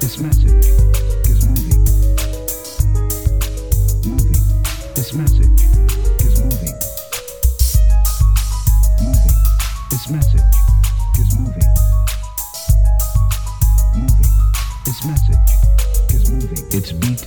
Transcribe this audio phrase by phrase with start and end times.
[0.00, 0.66] This message
[1.28, 1.84] is moving.
[4.06, 4.42] Moving.
[4.94, 5.60] This message
[6.24, 6.76] is moving.
[9.02, 9.36] Moving.
[9.90, 10.40] This message
[11.18, 11.70] is moving.
[13.94, 14.32] Moving.
[14.86, 15.48] This message
[16.14, 16.64] is moving.
[16.72, 17.26] It's beat.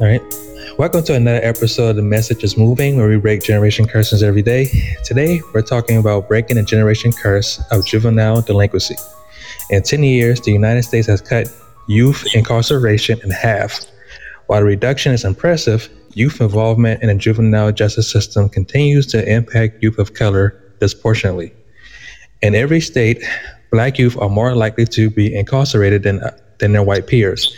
[0.00, 0.41] All right.
[0.78, 4.40] Welcome to another episode of The Message is Moving, where we break generation curses every
[4.40, 4.68] day.
[5.04, 8.96] Today, we're talking about breaking the generation curse of juvenile delinquency.
[9.68, 11.46] In 10 years, the United States has cut
[11.88, 13.84] youth incarceration in half.
[14.46, 19.82] While the reduction is impressive, youth involvement in the juvenile justice system continues to impact
[19.82, 21.52] youth of color disproportionately.
[22.40, 23.22] In every state,
[23.70, 26.22] black youth are more likely to be incarcerated than,
[26.60, 27.54] than their white peers,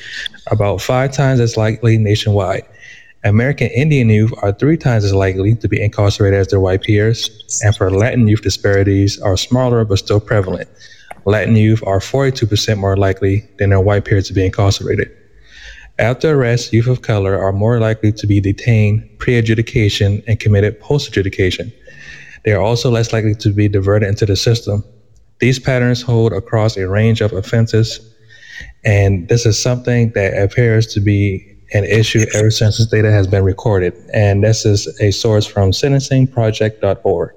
[0.51, 2.65] about five times as likely nationwide.
[3.25, 7.31] American Indian youth are three times as likely to be incarcerated as their white peers,
[7.65, 10.69] and for Latin youth, disparities are smaller but still prevalent.
[11.25, 15.11] Latin youth are 42% more likely than their white peers to be incarcerated.
[15.99, 20.79] After arrest, youth of color are more likely to be detained pre adjudication and committed
[20.81, 21.73] post adjudication.
[22.45, 24.85] They are also less likely to be diverted into the system.
[25.39, 28.01] These patterns hold across a range of offenses,
[28.85, 33.27] and this is something that appears to be an issue ever since this data has
[33.27, 33.93] been recorded.
[34.15, 37.35] And this is a source from sentencingproject.org.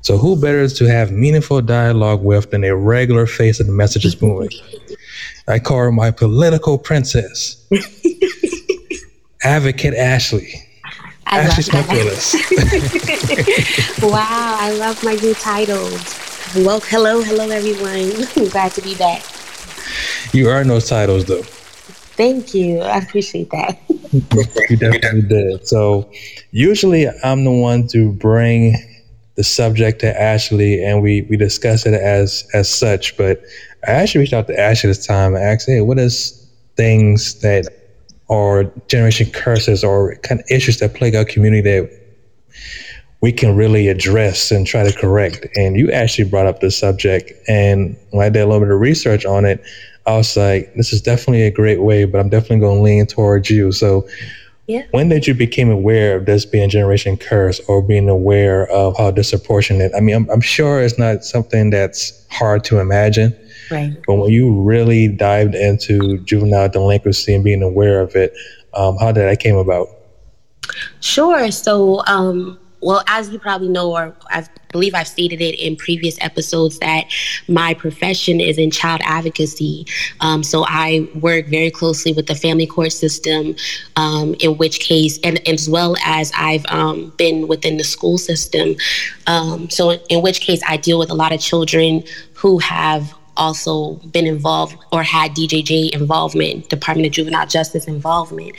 [0.00, 4.20] So, who better to have meaningful dialogue with than a regular face of the messages
[4.22, 4.48] moving?
[5.48, 7.66] I call her my political princess,
[9.42, 10.54] Advocate Ashley.
[11.26, 11.88] I Ashley Smith
[14.02, 16.18] wow, I love my new titles.
[16.56, 18.26] Well, hello, hello, everyone.
[18.38, 19.22] I'm glad to be back.
[20.32, 21.42] You earn those titles, though.
[22.18, 22.80] Thank you.
[22.80, 23.78] I appreciate that.
[24.68, 25.68] You definitely did.
[25.68, 26.10] So,
[26.50, 28.74] usually I'm the one to bring
[29.36, 33.16] the subject to Ashley, and we we discuss it as as such.
[33.16, 33.40] But
[33.86, 36.44] I actually reached out to Ashley this time and asked, "Hey, what is
[36.76, 37.68] things that
[38.28, 41.88] are generation curses or kind of issues that plague our community that
[43.20, 47.32] we can really address and try to correct?" And you actually brought up the subject,
[47.46, 49.62] and when I did a little bit of research on it,
[50.08, 53.06] I was like, "This is definitely a great way," but I'm definitely going to lean
[53.06, 53.70] towards you.
[53.72, 54.08] So.
[54.70, 54.82] Yeah.
[54.90, 59.10] When did you become aware of this being generation curse or being aware of how
[59.10, 59.92] disproportionate?
[59.96, 63.34] I mean, I'm, I'm sure it's not something that's hard to imagine,
[63.70, 63.96] Right.
[64.06, 68.34] but when you really dived into juvenile delinquency and being aware of it,
[68.74, 69.88] um, how did that came about?
[71.00, 71.50] Sure.
[71.50, 76.16] So, um, well, as you probably know, or I believe I've stated it in previous
[76.20, 77.06] episodes, that
[77.48, 79.86] my profession is in child advocacy.
[80.20, 83.56] Um, so I work very closely with the family court system,
[83.96, 88.76] um, in which case, and, as well as I've um, been within the school system.
[89.26, 93.14] Um, so, in, in which case, I deal with a lot of children who have
[93.36, 98.54] also been involved or had DJJ involvement, Department of Juvenile Justice involvement.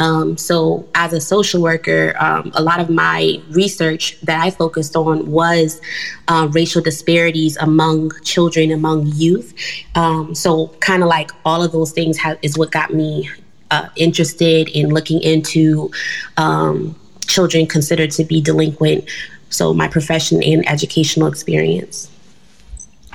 [0.00, 4.96] Um, so, as a social worker, um, a lot of my research that I focused
[4.96, 5.78] on was
[6.26, 9.54] uh, racial disparities among children, among youth.
[9.94, 13.28] Um, so, kind of like all of those things ha- is what got me
[13.70, 15.90] uh, interested in looking into
[16.38, 19.04] um, children considered to be delinquent.
[19.50, 22.10] So, my profession and educational experience.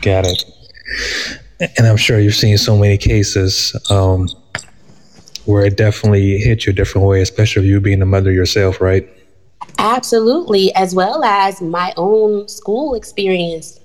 [0.01, 0.45] Got it.
[1.77, 4.27] And I'm sure you've seen so many cases um,
[5.45, 9.07] where it definitely hit you a different way, especially you being a mother yourself, right?
[9.77, 13.81] Absolutely, as well as my own school experiences.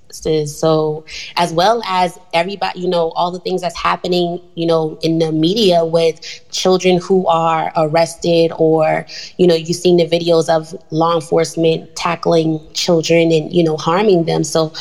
[0.59, 1.05] So,
[1.37, 5.31] as well as everybody, you know, all the things that's happening, you know, in the
[5.31, 9.07] media with children who are arrested, or,
[9.37, 14.25] you know, you've seen the videos of law enforcement tackling children and, you know, harming
[14.25, 14.43] them.
[14.43, 14.73] So,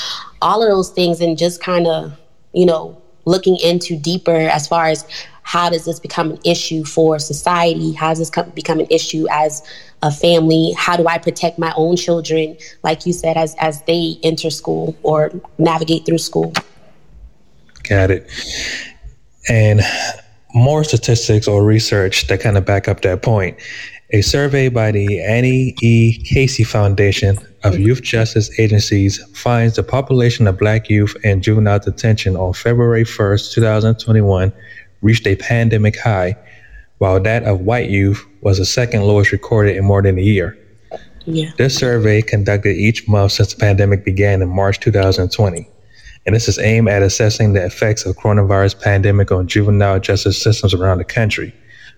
[0.42, 2.12] all of those things, and just kind of,
[2.54, 5.06] you know, looking into deeper as far as
[5.50, 7.92] how does this become an issue for society?
[7.94, 9.64] How does this come, become an issue as
[10.04, 10.74] a family?
[10.78, 14.96] How do I protect my own children, like you said, as as they enter school
[15.02, 16.54] or navigate through school?
[17.82, 18.30] Got it.
[19.50, 19.82] And
[20.54, 23.58] more statistics or research that kind of back up that point.
[24.12, 26.22] A survey by the Annie E.
[26.26, 27.88] Casey Foundation of mm-hmm.
[27.88, 33.54] Youth Justice Agencies finds the population of black youth in juvenile detention on February 1st,
[33.54, 34.54] 2021
[35.02, 36.36] reached a pandemic high,
[36.98, 40.58] while that of white youth was the second lowest recorded in more than a year.
[41.26, 41.52] Yeah.
[41.58, 45.70] This survey, conducted each month since the pandemic began in March 2020,
[46.26, 50.74] and this is aimed at assessing the effects of coronavirus pandemic on juvenile justice systems
[50.74, 51.54] around the country.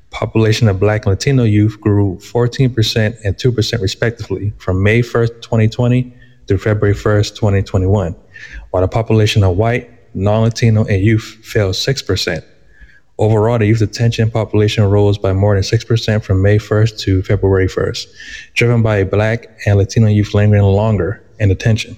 [0.10, 6.14] Population of Black and Latino youth grew 14% and 2% respectively from May 1st, 2020
[6.48, 8.14] through February 1st, 2021,
[8.72, 12.44] while the population of white, non Latino, and youth fell 6%.
[13.22, 17.68] Overall, the youth detention population rose by more than 6% from May 1st to February
[17.68, 18.08] 1st,
[18.56, 21.96] driven by black and Latino youth lingering longer in detention.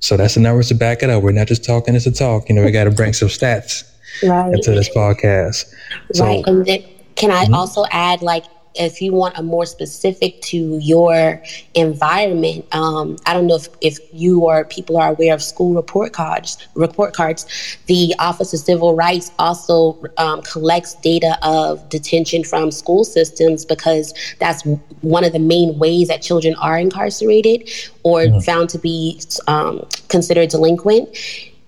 [0.00, 1.22] So that's the numbers to back it up.
[1.22, 2.48] We're not just talking it's a talk.
[2.48, 3.84] You know, we got to bring some stats
[4.22, 4.54] right.
[4.54, 5.70] into this podcast.
[6.14, 6.42] So, right.
[6.46, 6.84] And then
[7.16, 7.54] can I mm-hmm.
[7.54, 11.42] also add, like, if you want a more specific to your
[11.74, 16.12] environment, um, I don't know if, if you or people are aware of school report
[16.12, 16.58] cards.
[16.74, 17.46] Report cards.
[17.86, 24.12] The Office of Civil Rights also um, collects data of detention from school systems because
[24.38, 24.62] that's
[25.02, 27.68] one of the main ways that children are incarcerated
[28.02, 28.40] or mm-hmm.
[28.40, 31.08] found to be um, considered delinquent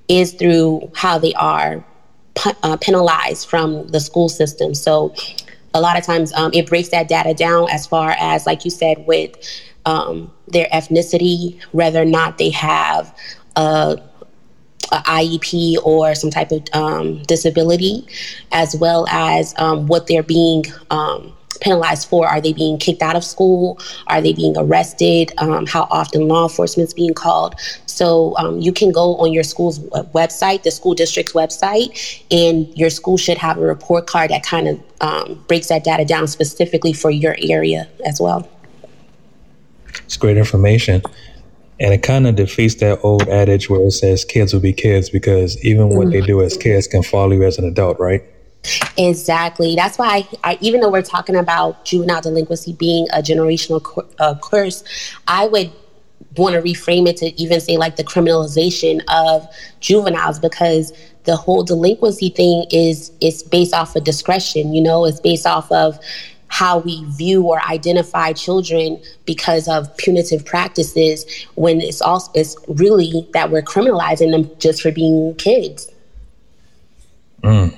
[0.09, 1.85] is through how they are
[2.63, 4.75] uh, penalized from the school system.
[4.75, 5.15] So
[5.75, 8.71] a lot of times um, it breaks that data down as far as, like you
[8.71, 9.37] said, with
[9.85, 13.15] um, their ethnicity, whether or not they have
[13.57, 14.01] a,
[14.93, 18.07] a IEP or some type of um, disability,
[18.53, 22.27] as well as um, what they're being um, penalized for?
[22.27, 23.79] Are they being kicked out of school?
[24.07, 25.33] Are they being arrested?
[25.39, 27.55] Um, how often law enforcement is being called?
[27.87, 32.91] So um, you can go on your school's website, the school district's website, and your
[32.91, 36.93] school should have a report card that kind of um, breaks that data down specifically
[36.93, 38.49] for your area as well.
[40.05, 41.03] It's great information.
[41.79, 45.11] And it kind of defeats that old adage where it says kids will be kids
[45.11, 46.11] because even what mm-hmm.
[46.11, 48.23] they do as kids can follow you as an adult, right?
[48.97, 49.75] Exactly.
[49.75, 54.35] That's why, I, I, even though we're talking about juvenile delinquency being a generational uh,
[54.43, 54.85] curse,
[55.29, 55.71] I would
[56.37, 59.49] want to reframe it to even say like the criminalization of
[59.81, 60.93] juveniles because
[61.25, 64.73] the whole delinquency thing is is based off of discretion.
[64.73, 65.99] You know, it's based off of
[66.49, 71.27] how we view or identify children because of punitive practices
[71.57, 75.91] when it's also it's really that we're criminalizing them just for being kids.
[77.43, 77.77] Mm.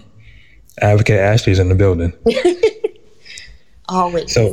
[0.83, 2.13] Advocate Ashley's in the building.
[3.89, 4.33] Always.
[4.33, 4.53] So,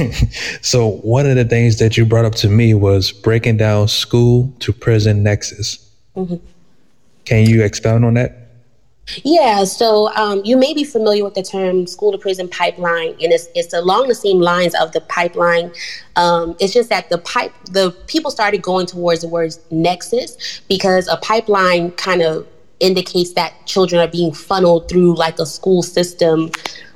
[0.60, 4.52] so one of the things that you brought up to me was breaking down school
[4.60, 5.90] to prison nexus.
[6.14, 6.36] Mm-hmm.
[7.24, 8.40] Can you expound on that?
[9.24, 13.32] Yeah, so um, you may be familiar with the term school to prison pipeline, and
[13.32, 15.72] it's, it's along the same lines of the pipeline.
[16.16, 21.08] Um, it's just that the pipe, the people started going towards the word nexus because
[21.08, 22.46] a pipeline kind of
[22.80, 26.50] indicates that children are being funneled through like a school system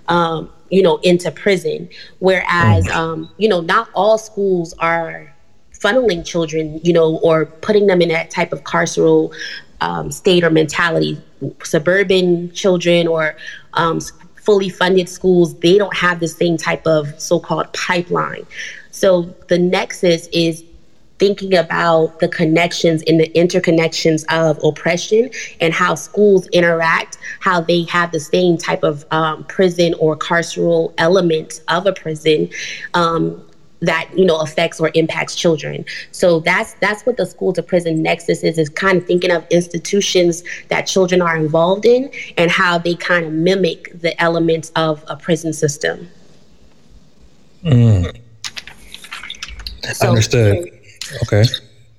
[0.08, 1.88] um, you know into prison.
[2.18, 2.94] Whereas mm.
[2.94, 5.32] um, you know not all schools are
[5.78, 9.32] funneling children you know or putting them in that type of carceral
[9.80, 11.20] um, state or mentality.
[11.62, 13.36] Suburban children or
[13.74, 14.00] um,
[14.34, 18.46] fully funded schools they don't have the same type of so-called pipeline.
[18.90, 20.64] So the nexus is
[21.24, 27.84] thinking about the connections and the interconnections of oppression and how schools interact, how they
[27.84, 32.50] have the same type of um, prison or carceral element of a prison.
[32.92, 33.42] Um,
[33.80, 38.02] that you know affects or impacts children so that's that's what the school to prison
[38.02, 42.78] nexus is is kind of thinking of institutions that children are involved in and how
[42.78, 46.08] they kind of mimic the elements of a prison system
[47.62, 48.16] mm.
[49.92, 50.83] so, understood
[51.22, 51.44] Okay.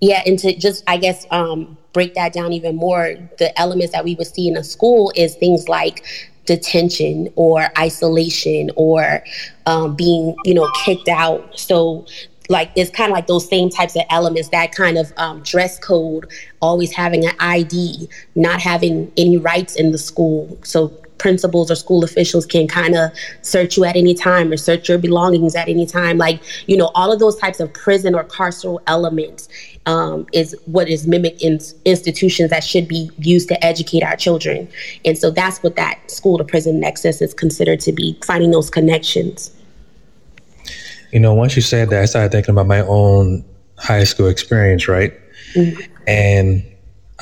[0.01, 4.03] Yeah, and to just, I guess, um, break that down even more, the elements that
[4.03, 6.05] we would see in a school is things like
[6.45, 9.23] detention or isolation or
[9.65, 11.57] um, being, you know, kicked out.
[11.57, 12.05] So
[12.49, 15.79] like it's kind of like those same types of elements that kind of um, dress
[15.79, 16.29] code
[16.61, 22.03] always having an id not having any rights in the school so principals or school
[22.03, 25.85] officials can kind of search you at any time or search your belongings at any
[25.85, 26.17] time.
[26.17, 29.47] Like, you know, all of those types of prison or carceral elements
[29.85, 34.67] um, is what is mimicked in institutions that should be used to educate our children.
[35.03, 38.69] And so that's what that school to prison nexus is considered to be finding those
[38.69, 39.51] connections.
[41.11, 43.45] You know, once you said that, I started thinking about my own
[43.77, 45.13] high school experience, right?
[45.53, 45.93] Mm-hmm.
[46.07, 46.65] And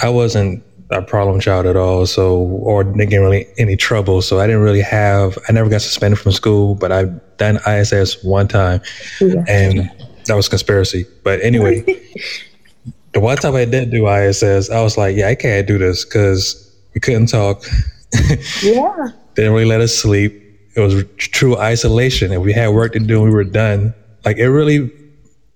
[0.02, 0.64] I wasn't
[0.98, 2.06] a problem child at all.
[2.06, 4.22] So, or didn't get really any trouble.
[4.22, 8.24] So I didn't really have, I never got suspended from school, but I've done ISS
[8.24, 8.82] one time
[9.20, 9.44] yeah.
[9.48, 9.92] and
[10.26, 11.06] that was conspiracy.
[11.24, 11.82] But anyway,
[13.14, 16.06] the one time I did do ISS, I was like, yeah, I can't do this
[16.06, 17.66] because we couldn't talk.
[18.62, 19.08] yeah.
[19.36, 20.40] they didn't really let us sleep.
[20.76, 22.32] It was true isolation.
[22.32, 23.94] And we had work to do and we were done.
[24.26, 24.92] Like it really,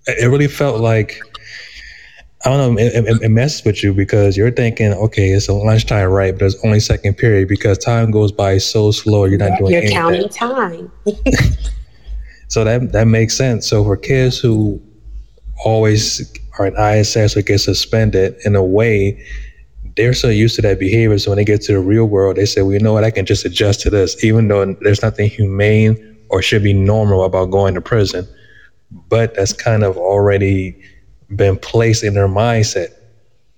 [0.07, 1.19] it really felt like
[2.45, 5.53] I don't know, it, it, it, messes with you because you're thinking, okay, it's a
[5.53, 6.37] lunchtime, right?
[6.37, 9.25] But it's only second period because time goes by so slow.
[9.25, 9.97] You're not doing you're anything.
[9.97, 10.91] counting time.
[12.47, 13.67] so that that makes sense.
[13.67, 14.79] So for kids who
[15.65, 19.23] always are in ISS or get suspended in a way
[19.97, 21.17] they're so used to that behavior.
[21.17, 23.03] So when they get to the real world, they say, well, you know what?
[23.03, 27.25] I can just adjust to this, even though there's nothing humane or should be normal
[27.25, 28.27] about going to prison.
[29.09, 30.79] But that's kind of already
[31.35, 32.93] been placed in their mindset.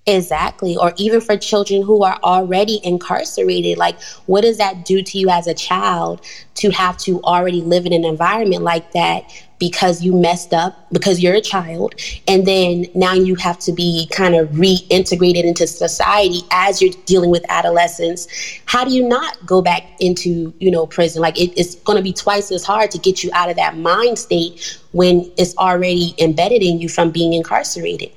[0.06, 0.76] Exactly.
[0.76, 5.30] Or even for children who are already incarcerated, like what does that do to you
[5.30, 6.22] as a child
[6.56, 11.20] to have to already live in an environment like that because you messed up because
[11.22, 11.94] you're a child
[12.28, 17.30] and then now you have to be kind of reintegrated into society as you're dealing
[17.30, 18.28] with adolescence
[18.66, 21.22] how do you not go back into you know prison?
[21.22, 23.78] Like it, it's going to be twice as hard to get you out of that
[23.78, 28.12] mind state when it's already embedded in you from being incarcerated.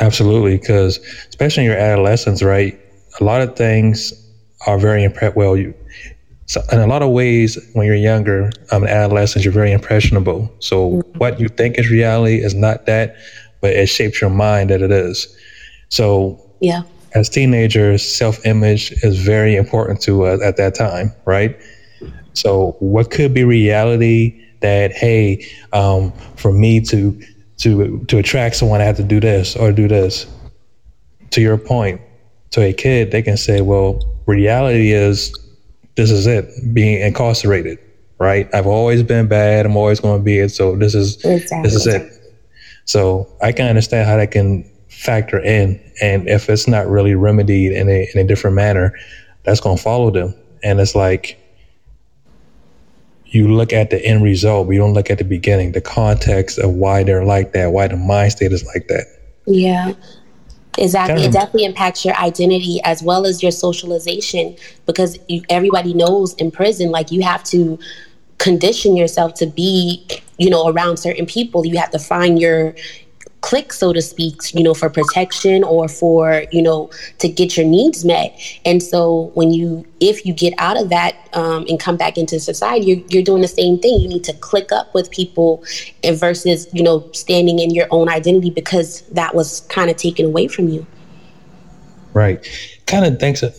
[0.00, 2.78] Absolutely because especially in your adolescence right
[3.20, 4.12] a lot of things
[4.66, 5.74] are very impressed well you
[6.48, 10.50] so in a lot of ways, when you're younger, um, an adolescent, you're very impressionable.
[10.60, 11.18] So mm-hmm.
[11.18, 13.16] what you think is reality is not that,
[13.60, 15.36] but it shapes your mind that it is.
[15.90, 16.82] So yeah,
[17.14, 21.54] as teenagers, self-image is very important to us at that time, right?
[22.32, 27.20] So what could be reality that hey, um, for me to
[27.58, 30.26] to to attract someone, I have to do this or do this.
[31.32, 32.00] To your point,
[32.52, 35.34] to a kid, they can say, well, reality is
[35.98, 37.76] this is it, being incarcerated,
[38.20, 38.48] right?
[38.54, 39.66] I've always been bad.
[39.66, 40.50] I'm always going to be it.
[40.50, 41.62] So this is exactly.
[41.62, 42.12] this is it.
[42.84, 47.72] So I can understand how that can factor in, and if it's not really remedied
[47.72, 48.96] in a in a different manner,
[49.42, 50.34] that's going to follow them.
[50.62, 51.36] And it's like
[53.26, 56.58] you look at the end result, but you don't look at the beginning, the context
[56.60, 59.04] of why they're like that, why the mind state is like that.
[59.46, 59.94] Yeah.
[60.78, 61.24] Exactly.
[61.24, 64.56] It definitely impacts your identity as well as your socialization
[64.86, 67.78] because you, everybody knows in prison, like you have to
[68.38, 70.06] condition yourself to be,
[70.38, 71.66] you know, around certain people.
[71.66, 72.74] You have to find your
[73.40, 77.66] click so to speak you know for protection or for you know to get your
[77.66, 78.38] needs met.
[78.64, 82.40] And so when you if you get out of that um, and come back into
[82.40, 84.00] society you're, you're doing the same thing.
[84.00, 85.62] You need to click up with people
[86.02, 90.26] and versus you know standing in your own identity because that was kind of taken
[90.26, 90.86] away from you.
[92.14, 92.44] Right.
[92.86, 93.54] Kind of thinks it,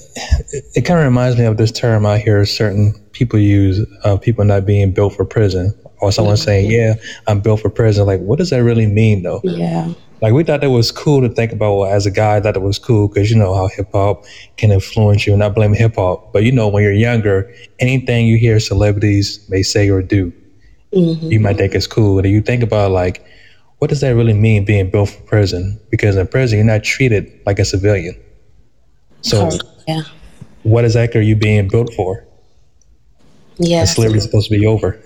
[0.75, 4.43] it kind of reminds me of this term i hear certain people use of people
[4.43, 6.43] not being built for prison or someone mm-hmm.
[6.43, 6.93] saying, "Yeah,
[7.27, 9.41] I'm built for prison." Like, what does that really mean, though?
[9.43, 9.93] Yeah.
[10.21, 11.75] Like we thought it was cool to think about.
[11.75, 14.25] Well, as a guy, I thought it was cool because you know how hip hop
[14.57, 15.35] can influence you.
[15.37, 19.63] Not blaming hip hop, but you know when you're younger, anything you hear celebrities may
[19.63, 20.33] say or do,
[20.91, 21.31] mm-hmm.
[21.31, 22.19] you might think it's cool.
[22.19, 23.25] And you think about like,
[23.77, 25.79] what does that really mean being built for prison?
[25.89, 28.19] Because in prison, you're not treated like a civilian.
[29.21, 29.49] So,
[29.87, 30.01] yeah.
[30.63, 32.25] what exactly are you being built for?
[33.57, 35.01] Yeah, slavery's supposed to be over.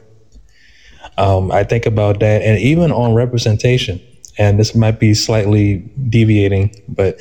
[1.17, 4.01] Um, I think about that, and even on representation.
[4.37, 5.77] And this might be slightly
[6.09, 7.19] deviating, but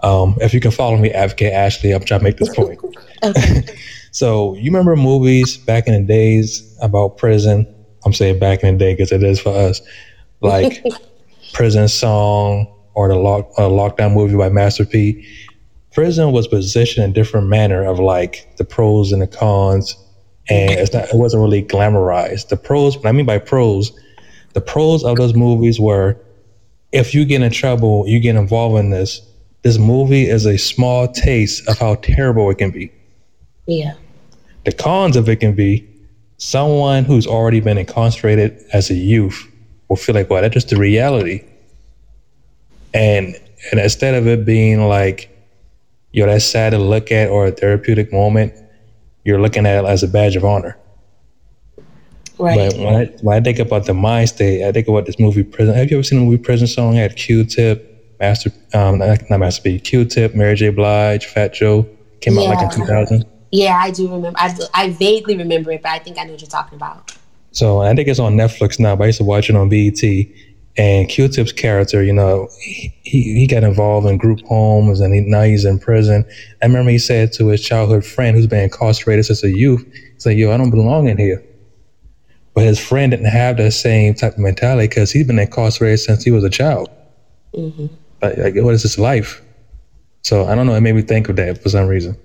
[0.00, 2.78] um, if you can follow me, Advocate Ashley, I'm trying to make this point.
[3.24, 3.64] okay.
[4.12, 7.66] so you remember movies back in the days about prison?
[8.04, 9.80] I'm saying back in the day because it is for us,
[10.40, 10.84] like
[11.52, 15.26] Prison Song or the lock, uh, Lockdown movie by Master P.
[15.92, 19.96] Prison was positioned in a different manner of like the pros and the cons
[20.48, 22.48] and it's not it wasn't really glamorized.
[22.48, 23.92] The pros, what I mean by pros,
[24.52, 26.16] the pros of those movies were
[26.92, 29.20] if you get in trouble, you get involved in this.
[29.62, 32.92] This movie is a small taste of how terrible it can be.
[33.66, 33.94] Yeah.
[34.64, 35.88] The cons of it can be
[36.38, 39.50] someone who's already been incarcerated as a youth
[39.88, 41.44] will feel like, well, that's just the reality.
[42.94, 43.36] And
[43.70, 45.30] and instead of it being like,
[46.12, 48.54] yo, that's sad to look at or a therapeutic moment,
[49.26, 50.78] you're looking at it as a badge of honor.
[52.38, 52.70] Right.
[52.70, 55.42] But when I, when I think about the mind state, I think about this movie
[55.42, 55.74] Prison.
[55.74, 56.94] Have you ever seen the movie Prison Song?
[56.94, 60.70] It had Q-Tip, Master, um, not, Master P, Q-Tip, Mary J.
[60.70, 61.88] Blige, Fat Joe.
[62.20, 62.42] Came yeah.
[62.42, 63.24] out like in 2000.
[63.50, 64.38] Yeah, I do remember.
[64.38, 67.16] I, I vaguely remember it, but I think I know what you're talking about.
[67.52, 70.02] So I think it's on Netflix now, but I used to watch it on BET.
[70.78, 75.42] And Q-Tip's character, you know, he, he got involved in group homes and he, now
[75.42, 76.26] he's in prison.
[76.62, 80.26] I remember he said to his childhood friend who's been incarcerated since a youth, he's
[80.26, 81.42] like, yo, I don't belong in here.
[82.54, 86.24] But his friend didn't have that same type of mentality because he's been incarcerated since
[86.24, 86.90] he was a child.
[87.54, 87.86] Mm-hmm.
[88.20, 89.42] Like, like, what is his life?
[90.22, 90.74] So I don't know.
[90.74, 92.18] It made me think of that for some reason.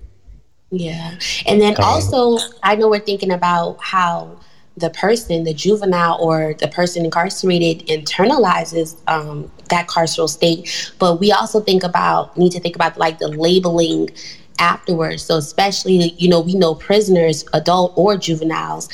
[0.72, 1.18] Yeah.
[1.46, 4.40] And then um, also, I know we're thinking about how
[4.78, 10.94] the person, the juvenile or the person incarcerated, internalizes um, that carceral state.
[10.98, 14.10] But we also think about need to think about like the labeling
[14.60, 15.24] afterwards.
[15.24, 18.88] So especially, you know, we know prisoners, adult or juveniles,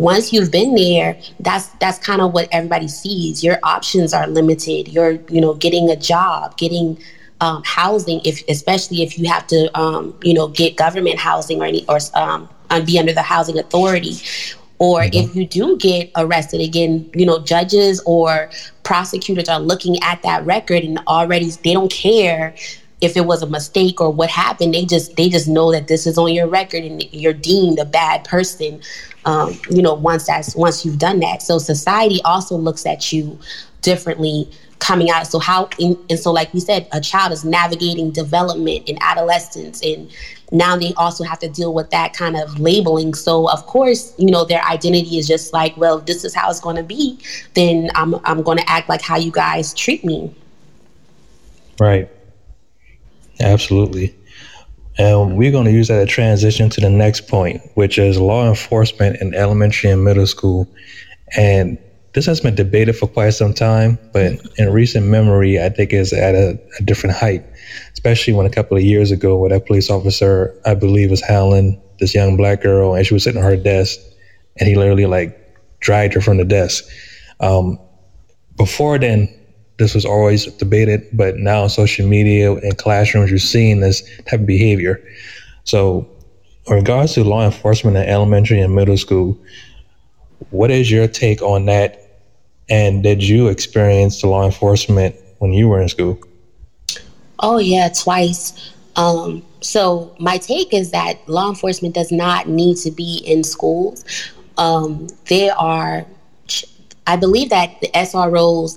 [0.00, 3.44] once you've been there, that's that's kind of what everybody sees.
[3.44, 4.88] Your options are limited.
[4.88, 6.98] You're you know getting a job, getting
[7.42, 11.66] um, housing, if especially if you have to um, you know get government housing or
[11.66, 12.48] any or um,
[12.86, 14.16] be under the housing authority.
[14.80, 15.14] Or mm-hmm.
[15.14, 18.50] if you do get arrested again, you know, judges or
[18.82, 22.54] prosecutors are looking at that record and already they don't care
[23.00, 24.74] if it was a mistake or what happened.
[24.74, 27.84] They just they just know that this is on your record and you're deemed a
[27.84, 28.80] bad person
[29.26, 31.42] um, you know once that's once you've done that.
[31.42, 33.38] So society also looks at you
[33.82, 35.26] differently coming out.
[35.26, 40.10] So how and so like we said a child is navigating development and adolescence and
[40.50, 44.30] now they also have to deal with that kind of labeling so of course you
[44.30, 47.18] know their identity is just like well this is how it's going to be
[47.54, 50.34] then i'm i'm going to act like how you guys treat me
[51.78, 52.08] right
[53.40, 54.14] Absolutely.
[54.98, 58.48] And we're going to use that to transition to the next point, which is law
[58.48, 60.68] enforcement in elementary and middle school.
[61.36, 61.78] And
[62.12, 66.12] this has been debated for quite some time, but in recent memory, I think it's
[66.12, 67.44] at a, a different height,
[67.92, 71.80] especially when a couple of years ago, where that police officer, I believe, was handling
[71.98, 73.98] this young black girl, and she was sitting on her desk,
[74.58, 75.36] and he literally like
[75.80, 76.84] dragged her from the desk.
[77.40, 77.78] Um,
[78.56, 79.28] before then,
[79.78, 84.40] this was always debated, but now on social media and classrooms, you're seeing this type
[84.40, 85.02] of behavior.
[85.64, 86.06] So,
[86.66, 89.38] in regards to law enforcement in elementary and middle school,
[90.50, 92.20] what is your take on that?
[92.68, 96.18] And did you experience the law enforcement when you were in school?
[97.40, 98.72] Oh, yeah, twice.
[98.96, 104.04] Um, so, my take is that law enforcement does not need to be in schools.
[104.58, 106.04] Um, there are,
[107.06, 108.76] I believe that the SROs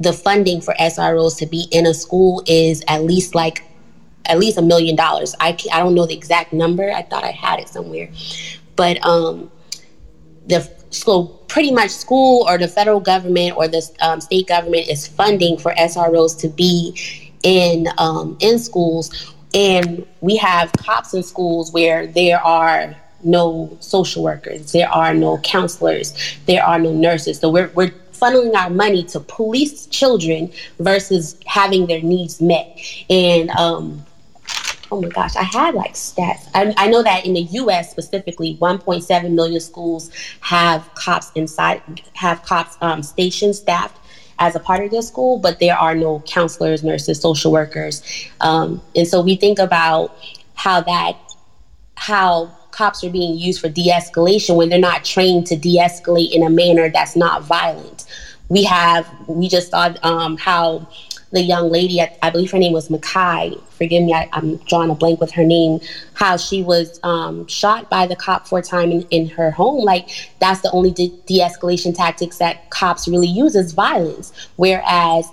[0.00, 3.64] the funding for SROs to be in a school is at least like
[4.26, 5.34] at least a million dollars.
[5.40, 6.90] I I don't know the exact number.
[6.90, 8.08] I thought I had it somewhere,
[8.76, 9.50] but um,
[10.46, 15.06] the so pretty much school or the federal government or the um, state government is
[15.06, 21.72] funding for SROs to be in um, in schools, and we have cops in schools
[21.72, 26.14] where there are no social workers, there are no counselors,
[26.46, 27.38] there are no nurses.
[27.38, 32.78] So we're we're funneling our money to police children versus having their needs met.
[33.08, 34.04] And um,
[34.90, 36.48] oh my gosh, I had like stats.
[36.54, 37.90] I, I, know that in the U.S.
[37.90, 41.82] specifically, 1.7 million schools have cops inside,
[42.14, 43.98] have cops um, stationed staffed
[44.38, 48.02] as a part of their school, but there are no counselors, nurses, social workers,
[48.40, 50.12] um, and so we think about
[50.54, 51.14] how that
[51.96, 56.50] how cops are being used for de-escalation when they're not trained to de-escalate in a
[56.50, 58.04] manner that's not violent.
[58.48, 60.86] We have we just saw um, how
[61.30, 63.60] the young lady, I, believe her name was Makai.
[63.70, 65.80] Forgive me, I, am drawing a blank with her name.
[66.14, 69.84] How she was um, shot by the cop for a time in, in her home.
[69.84, 70.08] Like
[70.40, 74.32] that's the only de- de-escalation tactics that cops really use is violence.
[74.56, 75.28] Whereas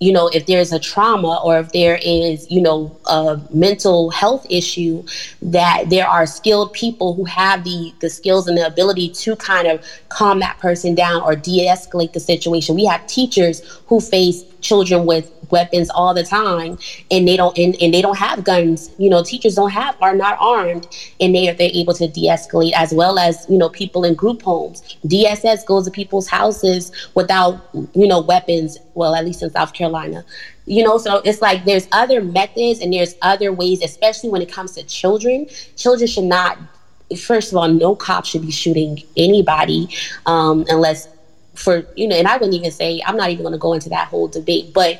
[0.00, 4.46] you know, if there's a trauma or if there is, you know, a mental health
[4.50, 5.02] issue,
[5.42, 9.66] that there are skilled people who have the the skills and the ability to kind
[9.68, 9.80] of
[10.10, 12.74] calm that person down or de-escalate the situation.
[12.74, 16.72] We have teachers who face children with weapons all the time
[17.10, 18.90] and they don't and, and they don't have guns.
[18.98, 20.86] You know teachers don't have are not armed
[21.20, 24.42] and they are they're able to de-escalate as well as you know people in group
[24.42, 24.82] homes.
[25.06, 27.60] Dss goes to people's houses without
[28.02, 30.24] you know weapons well at least in south carolina.
[30.66, 34.50] You know so it's like there's other methods and there's other ways especially when it
[34.52, 35.46] comes to children.
[35.76, 36.58] Children should not
[37.18, 39.88] first of all no cop should be shooting anybody
[40.26, 41.08] um, unless
[41.54, 43.88] for you know and i wouldn't even say i'm not even going to go into
[43.88, 44.98] that whole debate but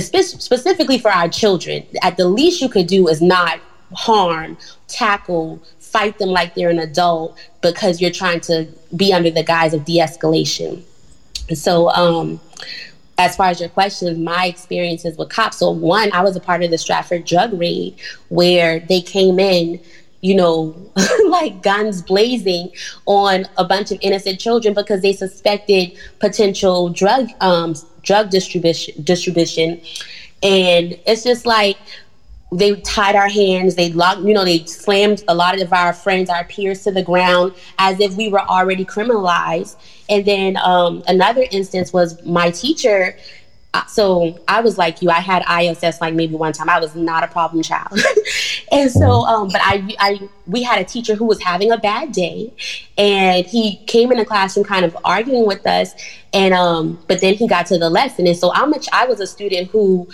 [0.00, 3.60] specifically for our children, at the least you could do is not
[3.94, 4.56] harm,
[4.88, 9.74] tackle, fight them like they're an adult because you're trying to be under the guise
[9.74, 10.82] of de-escalation.
[11.54, 12.40] So, um,
[13.18, 15.58] as far as your questions, my experiences with cops.
[15.58, 17.94] So, one, I was a part of the Stratford drug raid
[18.30, 19.80] where they came in,
[20.22, 20.74] you know,
[21.28, 22.72] like guns blazing
[23.06, 29.80] on a bunch of innocent children because they suspected potential drug um, drug distribution distribution.
[30.42, 31.78] And it's just like
[32.52, 36.28] they tied our hands they locked you know they slammed a lot of our friends
[36.28, 39.76] our peers to the ground as if we were already criminalized.
[40.08, 43.16] And then um, another instance was my teacher
[43.88, 45.10] so I was like you.
[45.10, 46.68] I had ISS like maybe one time.
[46.68, 47.92] I was not a problem child,
[48.72, 49.34] and so mm-hmm.
[49.34, 52.52] um, but I I we had a teacher who was having a bad day,
[52.98, 55.94] and he came in the classroom kind of arguing with us,
[56.32, 59.20] and um, but then he got to the lesson, and so I'm a, I was
[59.20, 60.08] a student who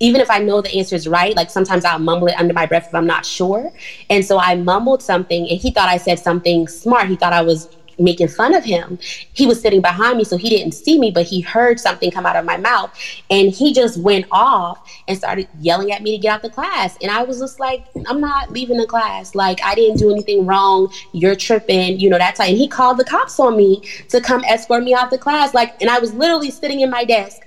[0.00, 2.66] even if I know the answer is right, like sometimes I'll mumble it under my
[2.66, 3.72] breath if I'm not sure.
[4.08, 7.08] And so I mumbled something, and he thought I said something smart.
[7.08, 8.98] He thought I was making fun of him.
[9.32, 12.26] He was sitting behind me, so he didn't see me, but he heard something come
[12.26, 12.96] out of my mouth.
[13.30, 16.96] And he just went off and started yelling at me to get out the class.
[17.02, 19.34] And I was just like, I'm not leaving the class.
[19.34, 20.92] Like, I didn't do anything wrong.
[21.12, 24.42] You're tripping, you know, that's like, and he called the cops on me to come
[24.44, 25.54] escort me out the class.
[25.54, 27.42] Like, and I was literally sitting in my desk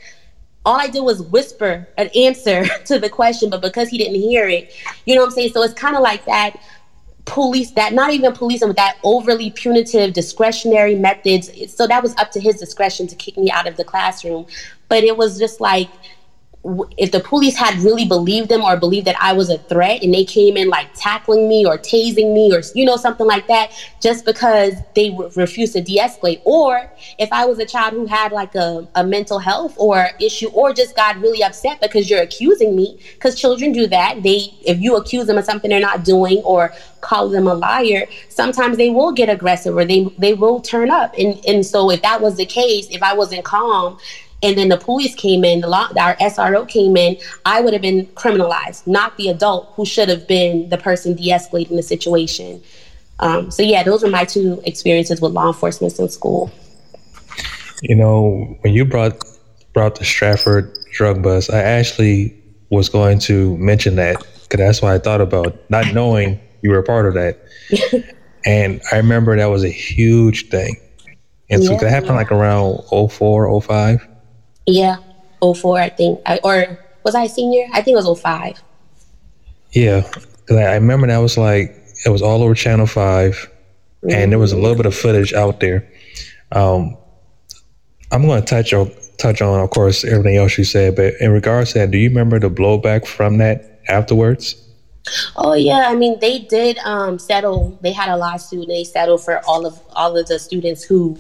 [0.66, 4.48] all I did was whisper an answer to the question, but because he didn't hear
[4.48, 4.74] it,
[5.06, 5.54] you know what I'm saying?
[5.54, 6.56] So it's kind of like that
[7.26, 11.50] police that not even policing with that overly punitive discretionary methods.
[11.74, 14.46] So that was up to his discretion to kick me out of the classroom.
[14.90, 15.90] But it was just like
[16.98, 20.14] if the police had really believed them or believed that I was a threat and
[20.14, 23.72] they came in like tackling me or tasing me or you know something like that
[24.00, 28.32] just because they re- refused to de-escalate or if I was a child who had
[28.32, 32.76] like a, a mental health or issue or just got really upset because you're accusing
[32.76, 34.22] me because children do that.
[34.22, 36.72] They if you accuse them of something they're not doing or
[37.02, 41.16] call them a liar sometimes they will get aggressive or they they will turn up.
[41.18, 43.98] And and so if that was the case if I wasn't calm
[44.44, 47.82] and then the police came in, the law, our SRO came in, I would have
[47.82, 52.62] been criminalized, not the adult who should have been the person de-escalating the situation.
[53.20, 56.52] Um, so yeah, those were my two experiences with law enforcement in school.
[57.84, 59.24] You know, when you brought
[59.74, 62.36] brought the Stratford drug bust, I actually
[62.70, 66.80] was going to mention that because that's what I thought about, not knowing you were
[66.80, 67.40] a part of that.
[68.46, 70.76] and I remember that was a huge thing.
[71.50, 74.08] And so yeah, that happened like around 04, 05.
[74.66, 74.98] Yeah,
[75.42, 76.20] 04, I think.
[76.26, 77.68] I, or was I senior?
[77.74, 78.62] I think it was 05.
[79.72, 84.10] Yeah, because I, I, remember that was like, it was all over Channel 5, mm-hmm.
[84.12, 85.90] and there was a little bit of footage out there.
[86.52, 86.98] Um,
[88.12, 91.32] I'm going to touch on, touch on, of course, everything else you said, but in
[91.32, 94.56] regards to that, do you remember the blowback from that afterwards?
[95.36, 97.78] Oh yeah, I mean they did um, settle.
[97.82, 98.62] They had a lawsuit.
[98.62, 101.18] And they settled for all of all of the students who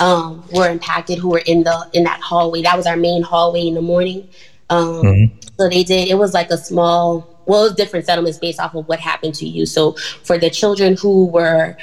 [0.00, 2.62] um, were impacted who were in the in that hallway.
[2.62, 4.28] That was our main hallway in the morning.
[4.70, 5.38] Um, mm-hmm.
[5.58, 6.08] So they did.
[6.08, 7.30] It was like a small.
[7.46, 9.66] Well, it was different settlements based off of what happened to you.
[9.66, 11.76] So for the children who were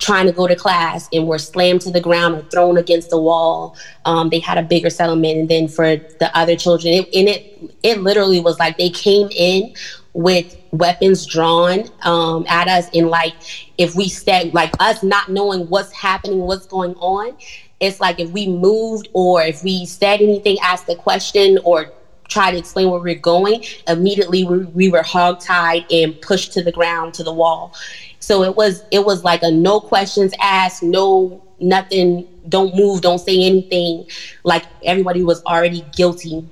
[0.00, 3.18] trying to go to class and were slammed to the ground or thrown against the
[3.18, 5.38] wall, um, they had a bigger settlement.
[5.38, 9.28] And then for the other children, it, and it it literally was like they came
[9.30, 9.74] in
[10.12, 13.34] with weapons drawn um, at us and like
[13.78, 17.36] if we said like us not knowing what's happening what's going on
[17.80, 21.92] it's like if we moved or if we said anything asked a question or
[22.28, 26.72] tried to explain where we're going immediately we, we were hogtied and pushed to the
[26.72, 27.72] ground to the wall.
[28.20, 33.18] So it was it was like a no questions asked no nothing don't move don't
[33.18, 34.06] say anything.
[34.44, 36.44] Like everybody was already guilty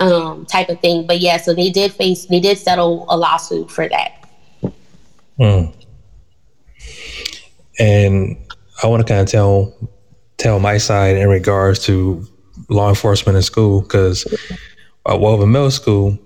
[0.00, 1.06] um, type of thing.
[1.06, 4.28] But yeah, so they did face, they did settle a lawsuit for that.
[5.38, 5.64] Hmm.
[7.78, 8.36] And
[8.82, 9.74] I want to kind of tell
[10.36, 12.26] tell my side in regards to
[12.68, 14.26] law enforcement in school because
[15.06, 16.18] well, in middle school,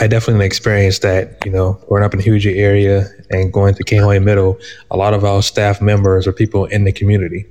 [0.00, 1.44] I definitely experienced that.
[1.44, 4.58] You know, growing up in a huge area and going to Kahoe Middle,
[4.90, 7.46] a lot of our staff members are people in the community.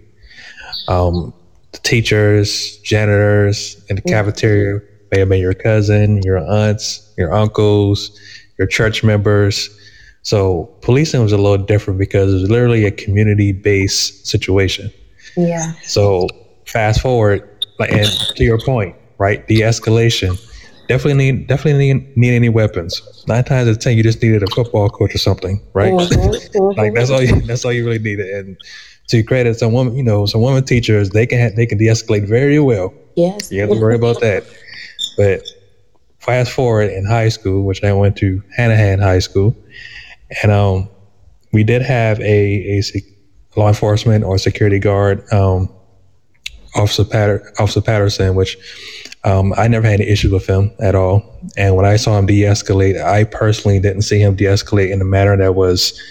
[0.87, 1.33] Um,
[1.71, 8.17] the teachers, janitors and the cafeteria may have been your cousin, your aunts, your uncles,
[8.57, 9.69] your church members.
[10.21, 14.91] So policing was a little different because it was literally a community based situation.
[15.35, 15.73] Yeah.
[15.83, 16.27] So
[16.65, 17.47] fast forward,
[17.79, 19.47] and to your point, right?
[19.47, 20.45] De escalation.
[20.87, 23.01] Definitely need definitely need, need any weapons.
[23.27, 25.93] Nine times out of ten, you just needed a football coach or something, right?
[25.93, 26.77] Mm-hmm, mm-hmm.
[26.79, 28.27] like that's all you, that's all you really needed.
[28.27, 28.57] And
[29.09, 32.27] to credit some women, you know, some women teachers, they can they can de escalate
[32.27, 32.93] very well.
[33.15, 33.51] Yes.
[33.51, 34.45] You have to worry about that.
[35.19, 35.43] But
[36.19, 39.53] fast forward in high school, which I went to Hanahan High School,
[40.41, 40.89] and um,
[41.51, 42.83] we did have a, a
[43.57, 45.69] law enforcement or security guard, um,
[46.73, 48.55] Officer, Patter- Officer Patterson, which
[49.25, 51.21] um, I never had an issue with him at all.
[51.57, 55.01] And when I saw him de escalate, I personally didn't see him de escalate in
[55.01, 56.01] a manner that was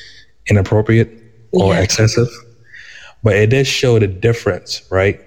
[0.51, 1.09] inappropriate
[1.53, 1.81] or yeah.
[1.81, 2.29] excessive.
[3.23, 5.19] But it did show the difference, right?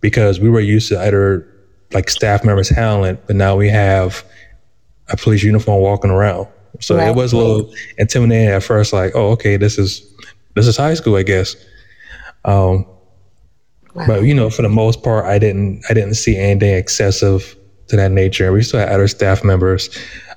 [0.00, 1.50] Because we were used to either
[1.94, 4.24] like staff members handling but now we have
[5.08, 6.48] a police uniform walking around.
[6.80, 7.08] So right.
[7.08, 10.02] it was a little intimidating at first, like, oh, okay, this is
[10.54, 11.56] this is high school, I guess.
[12.44, 12.86] Um,
[13.94, 14.06] wow.
[14.06, 17.56] but you know, for the most part, I didn't I didn't see anything excessive
[17.88, 18.52] to that nature.
[18.52, 19.88] We still had other staff members.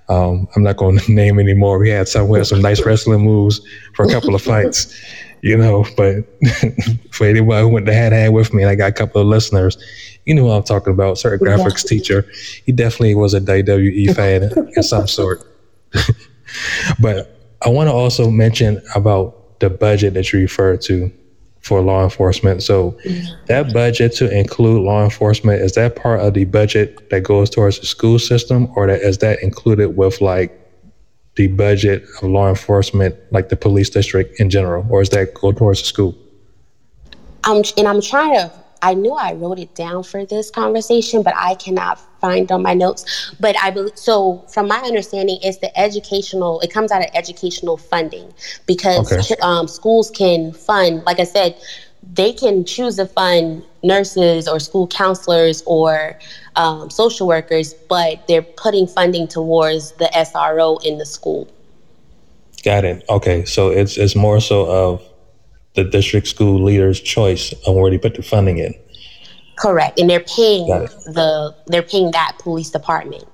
[0.10, 1.80] Um, I'm not going to name anymore.
[1.80, 3.62] We had some we had some nice wrestling moves
[3.96, 4.94] for a couple of fights,
[5.48, 5.86] you know.
[5.96, 6.26] But
[7.12, 9.78] for anybody who went to Hanahan with me, and I got a couple of listeners,
[10.26, 11.18] you know what I'm talking about.
[11.18, 11.90] Certain graphics yeah.
[11.90, 12.32] teacher.
[12.66, 15.42] He definitely was a WWE fan of some sort.
[17.00, 21.12] but I want to also mention about the budget that you referred to.
[21.62, 22.64] for law enforcement.
[22.64, 23.46] So mm-hmm.
[23.48, 27.80] that budget to include law enforcement is that part of the budget that goes towards
[27.80, 30.67] the school system, or that is that included with like
[31.38, 35.52] the budget of law enforcement, like the police district in general, or is that go
[35.52, 36.16] towards the school?
[37.46, 41.34] Um, and I'm trying to I knew I wrote it down for this conversation, but
[41.36, 43.34] I cannot find on my notes.
[43.40, 44.46] But I believe so.
[44.50, 46.60] From my understanding, it's the educational.
[46.62, 48.34] It comes out of educational funding
[48.66, 49.36] because okay.
[49.42, 51.04] um, schools can fund.
[51.06, 51.58] Like I said,
[52.18, 56.18] they can choose to fund nurses or school counselors or
[56.56, 61.48] um, social workers, but they're putting funding towards the SRO in the school.
[62.64, 63.06] Got it.
[63.08, 65.04] Okay, so it's it's more so of
[65.76, 68.74] the district school leader's choice on where they put the funding in.
[69.58, 73.26] Correct, and they're paying the they're paying that police department.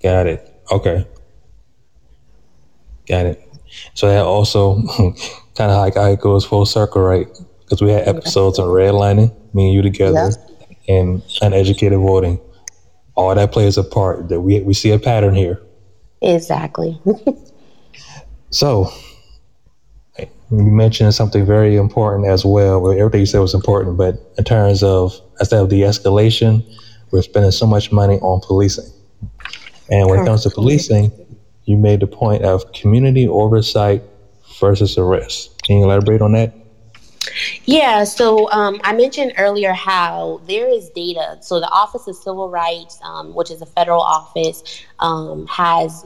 [0.00, 0.62] Got it.
[0.70, 1.04] Okay.
[3.08, 3.42] Got it.
[3.94, 4.82] So that also
[5.56, 7.26] kind of like how it goes full circle, right?
[7.60, 10.30] Because we had episodes on redlining, me and you together,
[10.88, 12.40] and uneducated voting.
[13.14, 14.28] All that plays a part.
[14.28, 15.60] That we we see a pattern here.
[16.20, 17.00] Exactly.
[18.50, 18.90] so
[20.18, 22.80] you mentioned something very important as well.
[22.80, 26.64] Well, everything you said was important, but in terms of instead of de-escalation,
[27.10, 28.90] we're spending so much money on policing.
[29.90, 31.12] And when it comes to policing,
[31.64, 34.02] you made the point of community oversight
[34.60, 35.62] versus arrest.
[35.62, 36.52] Can you elaborate on that?
[37.64, 41.38] Yeah, so um, I mentioned earlier how there is data.
[41.40, 46.04] So the Office of Civil Rights, um, which is a federal office, um, has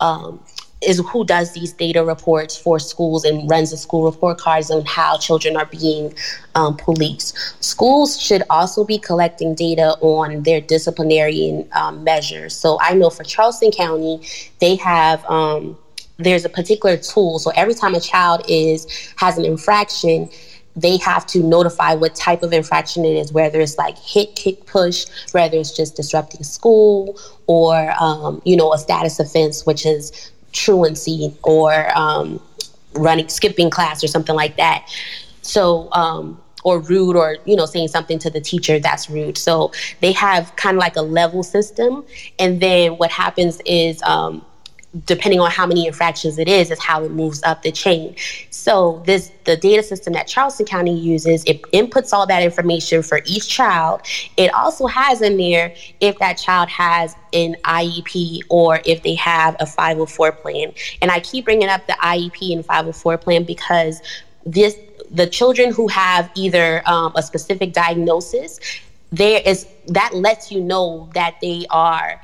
[0.00, 0.40] um,
[0.82, 4.84] is who does these data reports for schools and runs the school report cards on
[4.86, 6.14] how children are being
[6.54, 7.36] um, policed.
[7.62, 12.56] Schools should also be collecting data on their disciplinary um, measures.
[12.56, 14.20] So I know for Charleston County,
[14.58, 15.24] they have.
[15.26, 15.76] Um,
[16.20, 17.38] there's a particular tool.
[17.38, 20.28] So every time a child is has an infraction,
[20.76, 24.66] they have to notify what type of infraction it is, whether it's like hit, kick,
[24.66, 30.32] push, whether it's just disrupting school, or um, you know a status offense, which is
[30.52, 32.40] truancy or um,
[32.94, 34.86] running, skipping class or something like that.
[35.42, 39.72] So, um, or rude or you know saying something to the teacher that's rude so
[40.00, 42.04] they have kind of like a level system
[42.38, 44.44] and then what happens is um,
[45.04, 48.14] depending on how many infractions it is, is how it moves up the chain.
[48.50, 53.20] So this the data system that Charleston County uses, it inputs all that information for
[53.24, 54.02] each child.
[54.36, 59.56] It also has in there if that child has an IEP or if they have
[59.60, 60.72] a 504 plan.
[61.00, 64.02] And I keep bringing up the IEP and 504 plan because
[64.44, 64.76] this
[65.10, 68.60] the children who have either um, a specific diagnosis,
[69.10, 72.20] there is that lets you know that they are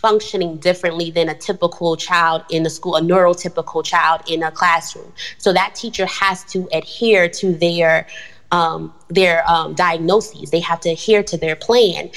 [0.00, 5.12] functioning differently than a typical child in a school, a neurotypical child in a classroom.
[5.38, 8.06] So that teacher has to adhere to their
[8.50, 10.50] um, their um, diagnoses.
[10.50, 12.10] They have to adhere to their plan.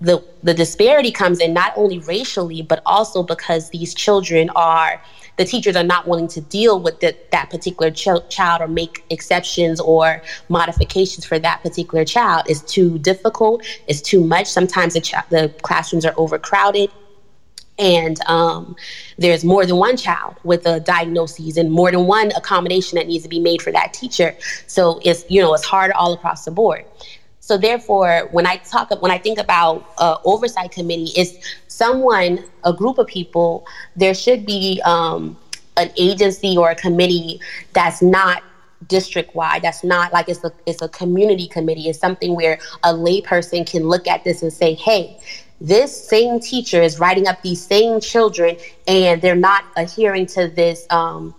[0.00, 5.02] The the disparity comes in not only racially, but also because these children are
[5.38, 9.04] the teachers are not willing to deal with the, that particular ch- child or make
[9.10, 12.42] exceptions or modifications for that particular child.
[12.48, 13.64] It's too difficult.
[13.86, 14.48] It's too much.
[14.48, 16.90] Sometimes the, ch- the classrooms are overcrowded
[17.78, 18.76] and um,
[19.18, 23.22] there's more than one child with a diagnosis and more than one accommodation that needs
[23.22, 24.34] to be made for that teacher.
[24.66, 26.84] So it's you know it's hard all across the board.
[27.40, 31.32] So therefore when i talk when i think about uh, oversight committee it's
[31.68, 33.64] someone a group of people
[33.96, 35.34] there should be um,
[35.78, 37.40] an agency or a committee
[37.72, 38.42] that's not
[38.86, 41.88] district wide that's not like it's a it's a community committee.
[41.88, 45.18] It's something where a layperson can look at this and say hey
[45.60, 50.86] this same teacher is writing up these same children and they're not adhering to this
[50.90, 51.34] um,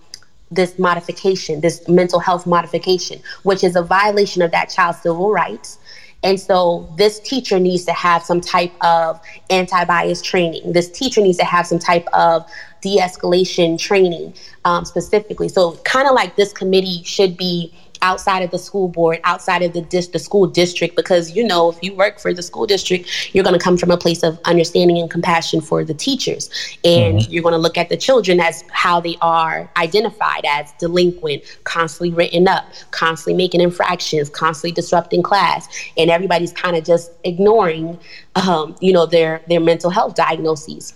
[0.52, 5.78] this modification this mental health modification which is a violation of that child's civil rights.
[6.22, 10.74] And so this teacher needs to have some type of anti-bias training.
[10.74, 12.46] This teacher needs to have some type of
[12.82, 14.34] de-escalation training
[14.66, 15.48] um, specifically.
[15.48, 19.74] So kind of like this committee should be outside of the school board, outside of
[19.74, 23.34] the dis- the school district, because you know if you work for the school district,
[23.34, 26.50] you're going to come from a place of understanding and compassion for the teachers,
[26.84, 27.32] and mm-hmm.
[27.32, 32.12] you're going to look at the children as how they are identified as delinquent, constantly
[32.16, 38.00] written up, constantly making infractions, constantly disrupting class, and everybody's kind of just ignoring,
[38.36, 40.94] um, you know, their their mental health diagnoses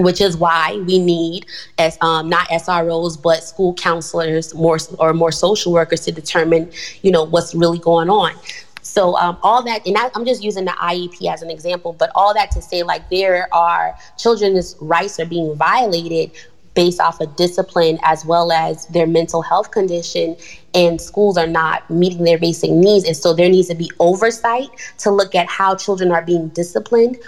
[0.00, 1.46] which is why we need
[1.78, 6.70] as um, not SROs but school counselors more or more social workers to determine
[7.02, 8.34] you know what's really going on.
[8.82, 12.10] So um, all that, and I, I'm just using the IEP as an example, but
[12.14, 16.32] all that to say like there are children's rights are being violated
[16.74, 20.36] based off of discipline as well as their mental health condition
[20.74, 23.04] and schools are not meeting their basic needs.
[23.04, 27.18] And so there needs to be oversight to look at how children are being disciplined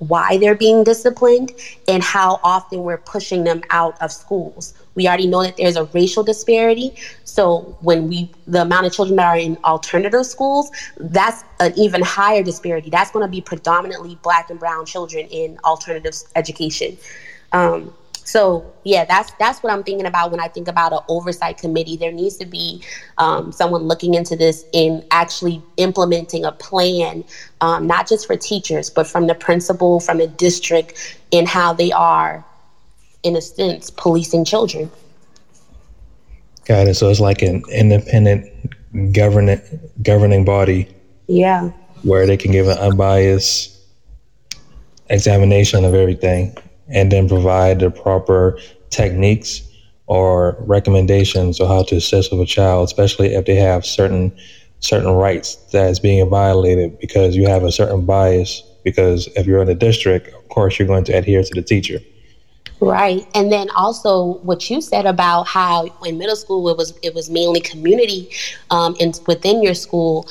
[0.00, 1.52] why they're being disciplined
[1.86, 4.74] and how often we're pushing them out of schools.
[4.94, 6.94] We already know that there's a racial disparity.
[7.24, 12.02] So when we the amount of children that are in alternative schools, that's an even
[12.02, 12.90] higher disparity.
[12.90, 16.96] That's going to be predominantly black and brown children in alternative education.
[17.52, 17.92] Um,
[18.30, 21.96] so yeah, that's that's what I'm thinking about when I think about an oversight committee.
[21.96, 22.80] There needs to be
[23.18, 27.24] um, someone looking into this and actually implementing a plan,
[27.60, 31.90] um, not just for teachers, but from the principal, from the district, in how they
[31.90, 32.44] are,
[33.24, 34.88] in a sense, policing children.
[36.66, 36.94] Got it.
[36.94, 38.46] So it's like an independent
[39.12, 39.60] governing
[40.04, 40.86] governing body.
[41.26, 41.72] Yeah.
[42.04, 43.76] Where they can give an unbiased
[45.08, 46.56] examination of everything
[46.90, 48.58] and then provide the proper
[48.90, 49.62] techniques
[50.06, 54.32] or recommendations on how to assist with a child, especially if they have certain
[54.80, 58.62] certain rights that is being violated because you have a certain bias.
[58.82, 62.00] Because if you're in the district, of course, you're going to adhere to the teacher.
[62.80, 67.14] Right, and then also what you said about how in middle school it was it
[67.14, 68.30] was mainly community,
[68.70, 70.26] um, and within your school,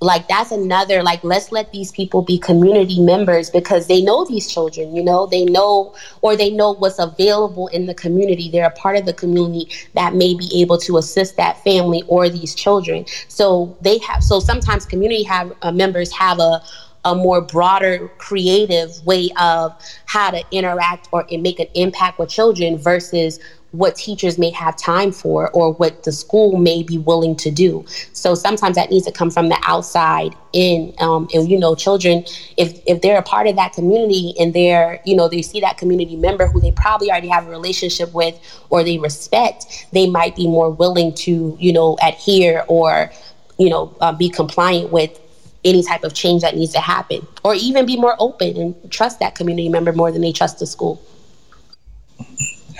[0.00, 4.50] like that's another like let's let these people be community members because they know these
[4.50, 5.26] children you know?
[5.26, 8.50] They know or they know what's available in the community.
[8.50, 12.28] They're a part of the community that may be able to assist that family or
[12.28, 13.04] these children.
[13.28, 16.62] So they have so sometimes community have uh, members have a
[17.06, 22.76] a more broader creative way of how to interact or make an impact with children
[22.76, 23.40] versus
[23.72, 27.84] what teachers may have time for or what the school may be willing to do.
[28.12, 30.92] So sometimes that needs to come from the outside in.
[30.98, 32.24] Um, and you know, children,
[32.56, 35.78] if if they're a part of that community and they're, you know, they see that
[35.78, 38.38] community member who they probably already have a relationship with
[38.70, 43.12] or they respect, they might be more willing to, you know, adhere or,
[43.58, 45.18] you know, uh, be compliant with
[45.64, 49.20] any type of change that needs to happen or even be more open and trust
[49.20, 51.00] that community member more than they trust the school.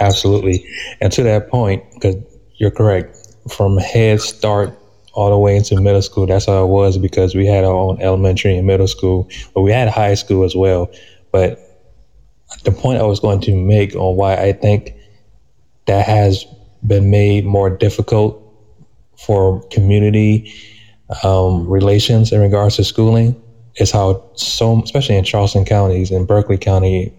[0.01, 0.67] Absolutely.
[1.01, 2.17] And to that point, because
[2.57, 3.17] you're correct,
[3.51, 4.77] from Head Start
[5.13, 8.01] all the way into middle school, that's how it was because we had our own
[8.01, 10.91] elementary and middle school, but we had high school as well.
[11.33, 11.59] But
[12.65, 14.95] the point I was going to make on why I think
[15.87, 16.45] that has
[16.87, 18.43] been made more difficult
[19.19, 20.53] for community
[21.25, 23.41] um, relations in regards to schooling
[23.77, 27.13] is how so, especially in Charleston counties and Berkeley County,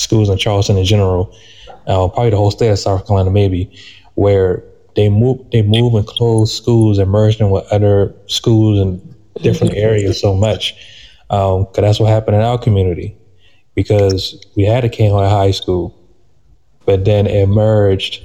[0.00, 1.34] schools in Charleston in general,
[1.86, 3.70] uh, probably the whole state of South Carolina, maybe,
[4.14, 4.62] where
[4.96, 9.74] they move they move and close schools and merge them with other schools in different
[9.74, 10.74] areas so much.
[11.28, 13.16] Because um, that's what happened in our community.
[13.74, 15.96] Because we had a King High School,
[16.86, 18.22] but then it merged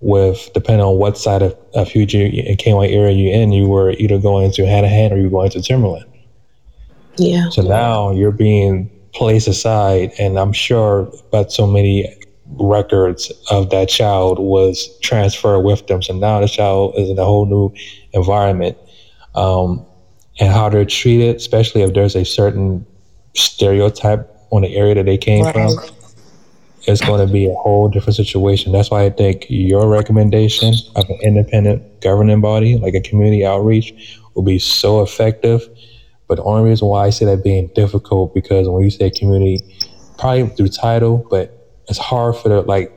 [0.00, 3.92] with depending on what side of, of Huger and King area you're in, you were
[3.92, 6.04] either going to Hanahan or you were going to Timberland.
[7.16, 7.48] Yeah.
[7.50, 13.88] So now you're being placed aside, and I'm sure, but so many records of that
[13.88, 16.02] child was transferred with them.
[16.02, 17.72] So now the child is in a whole new
[18.12, 18.76] environment.
[19.34, 19.86] Um,
[20.38, 22.86] and how they're treated, especially if there's a certain
[23.34, 25.54] stereotype on the area that they came right.
[25.54, 25.76] from,
[26.82, 28.72] it's going to be a whole different situation.
[28.72, 34.18] That's why I think your recommendation of an independent governing body, like a community outreach,
[34.34, 35.62] will be so effective.
[36.32, 39.60] But the only reason why I say that being difficult because when you say community,
[40.16, 42.90] probably through title, but it's hard for the like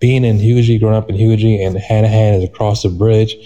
[0.00, 3.36] being in Huger, growing up in Huger, and Hanahan is across the bridge.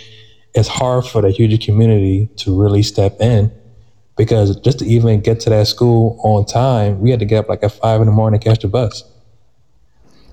[0.56, 3.52] It's hard for the Huger community to really step in
[4.16, 7.48] because just to even get to that school on time, we had to get up
[7.48, 9.04] like at five in the morning to catch the bus.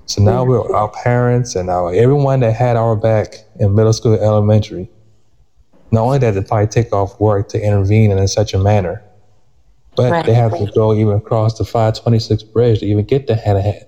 [0.06, 4.14] So now we're our parents and our everyone that had our back in middle school,
[4.14, 4.90] elementary.
[5.92, 9.02] Not only that, take off work to intervene in such a manner,
[9.96, 10.26] but right.
[10.26, 13.84] they have to go even across the 526 bridge to even get to Hanahan.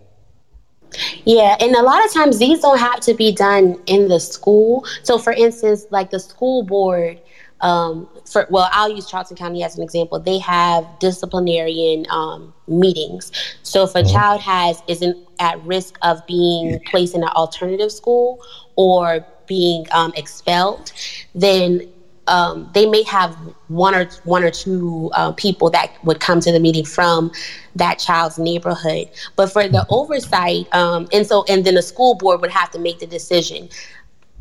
[1.24, 4.86] Yeah, and a lot of times these don't have to be done in the school.
[5.02, 7.20] So, for instance, like the school board,
[7.60, 10.18] um, for well, I'll use Charleston County as an example.
[10.18, 13.32] They have disciplinarian um, meetings.
[13.62, 14.14] So, if a mm-hmm.
[14.14, 18.42] child has isn't at risk of being placed in an alternative school
[18.76, 20.92] or being um, expelled,
[21.34, 21.88] then
[22.28, 23.34] um, they may have
[23.68, 27.32] one or one or two uh, people that would come to the meeting from
[27.76, 29.08] that child's neighborhood.
[29.36, 32.78] But for the oversight, um, and so and then the school board would have to
[32.78, 33.68] make the decision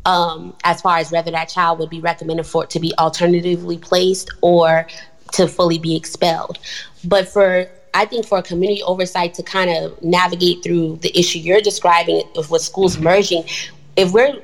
[0.04, 3.78] um, as far as whether that child would be recommended for it to be alternatively
[3.78, 4.86] placed or
[5.32, 6.58] to fully be expelled.
[7.04, 11.38] But for I think for a community oversight to kind of navigate through the issue
[11.38, 13.44] you're describing with schools merging,
[13.96, 14.42] if we're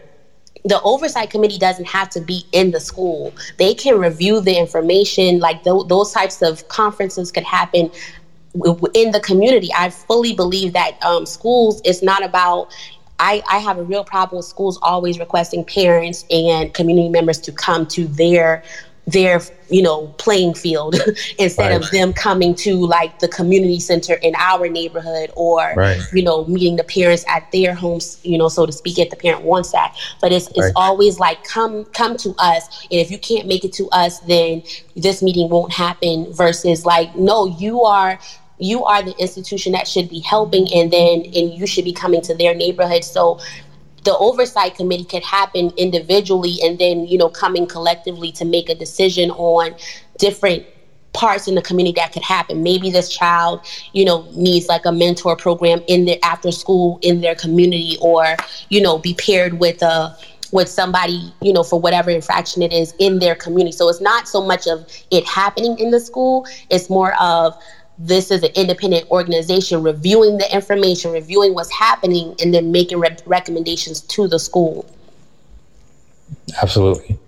[0.64, 3.34] the oversight committee doesn't have to be in the school.
[3.58, 5.38] They can review the information.
[5.38, 7.90] Like th- those types of conferences could happen
[8.94, 9.70] in the community.
[9.76, 12.74] I fully believe that um, schools is not about.
[13.18, 17.52] I, I have a real problem with schools always requesting parents and community members to
[17.52, 18.64] come to their
[19.06, 20.94] their you know playing field
[21.38, 21.82] instead right.
[21.82, 26.00] of them coming to like the community center in our neighborhood or right.
[26.12, 29.16] you know meeting the parents at their homes you know so to speak if the
[29.16, 30.72] parent wants that but it's it's right.
[30.74, 34.62] always like come come to us and if you can't make it to us then
[34.96, 38.18] this meeting won't happen versus like no you are
[38.58, 42.22] you are the institution that should be helping and then and you should be coming
[42.22, 43.38] to their neighborhood so
[44.04, 48.74] the oversight committee could happen individually and then you know coming collectively to make a
[48.74, 49.74] decision on
[50.18, 50.64] different
[51.12, 52.62] parts in the community that could happen.
[52.62, 57.20] Maybe this child you know needs like a mentor program in their after school in
[57.20, 58.36] their community or
[58.68, 60.14] you know be paired with a
[60.52, 63.72] with somebody you know for whatever infraction it is in their community.
[63.72, 66.46] So it's not so much of it happening in the school.
[66.70, 67.56] It's more of
[67.98, 73.16] this is an independent organization reviewing the information, reviewing what's happening, and then making re-
[73.26, 74.86] recommendations to the school.
[76.60, 77.18] Absolutely.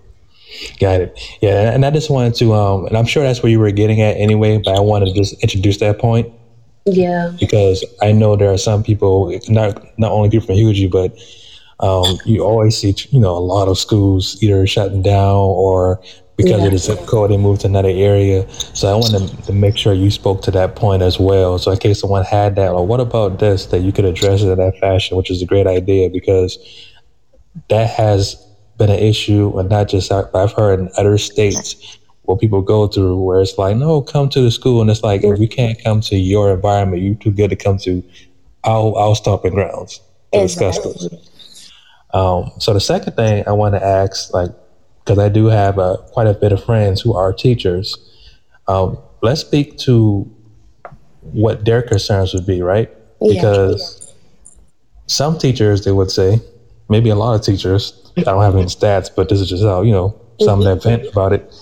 [0.79, 1.37] Got it.
[1.41, 4.01] Yeah, and I just wanted to, um, and I'm sure that's where you were getting
[4.01, 6.31] at anyway, but I wanted to just introduce that point.
[6.85, 7.33] Yeah.
[7.39, 11.17] Because I know there are some people, not not only people from Huger, but
[11.79, 16.01] um, you always see, you know, a lot of schools either shutting down or
[16.37, 16.65] because yeah.
[16.65, 18.47] of the zip code, they moved to another area.
[18.51, 21.57] So I wanted to make sure you spoke to that point as well.
[21.57, 24.49] So in case someone had that, or what about this, that you could address it
[24.49, 26.59] in that fashion, which is a great idea because
[27.69, 28.35] that has
[28.77, 33.17] been an issue, and not just I've heard in other states where people go through
[33.19, 36.01] where it's like, no, come to the school, and it's like if we can't come
[36.01, 38.03] to your environment, you're too good to come to
[38.63, 40.01] our our stomping grounds
[40.33, 40.93] to exactly.
[40.93, 41.71] discuss this.
[42.13, 44.51] Um, so the second thing I want to ask, like
[45.07, 47.95] because I do have uh, quite a bit of friends who are teachers.
[48.67, 50.29] Um, let's speak to
[51.21, 52.91] what their concerns would be, right?
[53.21, 53.33] Yeah.
[53.33, 54.13] Because
[55.05, 56.41] some teachers, they would say,
[56.89, 59.81] maybe a lot of teachers, I don't have any stats, but this is just how,
[59.81, 61.55] you know, some that vent about it.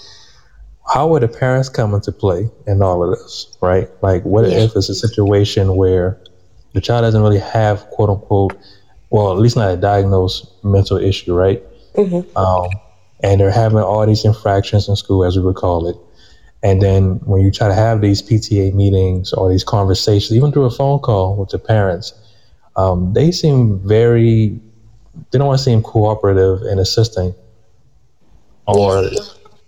[0.92, 3.90] How would the parents come into play in all of this, right?
[4.02, 4.58] Like, what yeah.
[4.58, 6.20] if it's a situation where
[6.74, 8.58] the child doesn't really have, quote unquote,
[9.12, 11.64] well, at least not a diagnosed mental issue, right?
[11.94, 12.36] Mm-hmm.
[12.36, 12.70] Um,
[13.22, 15.96] and they're having all these infractions in school, as we would call it.
[16.64, 20.66] And then when you try to have these PTA meetings or these conversations, even through
[20.66, 22.14] a phone call with the parents,
[22.76, 24.60] um, they seem very,
[25.32, 27.36] they don't want to seem cooperative and assisting
[28.66, 29.10] or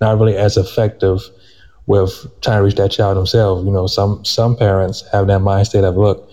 [0.02, 1.22] not really as effective
[1.86, 3.64] with trying to reach that child themselves.
[3.64, 6.30] You know, some, some parents have that mind state of, look,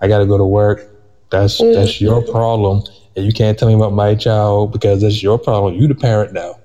[0.00, 0.80] I got to go to work.
[1.30, 1.74] That's, mm.
[1.74, 2.84] that's your problem
[3.16, 5.74] and you can't tell me about my child because that's your problem.
[5.74, 6.58] You the parent now.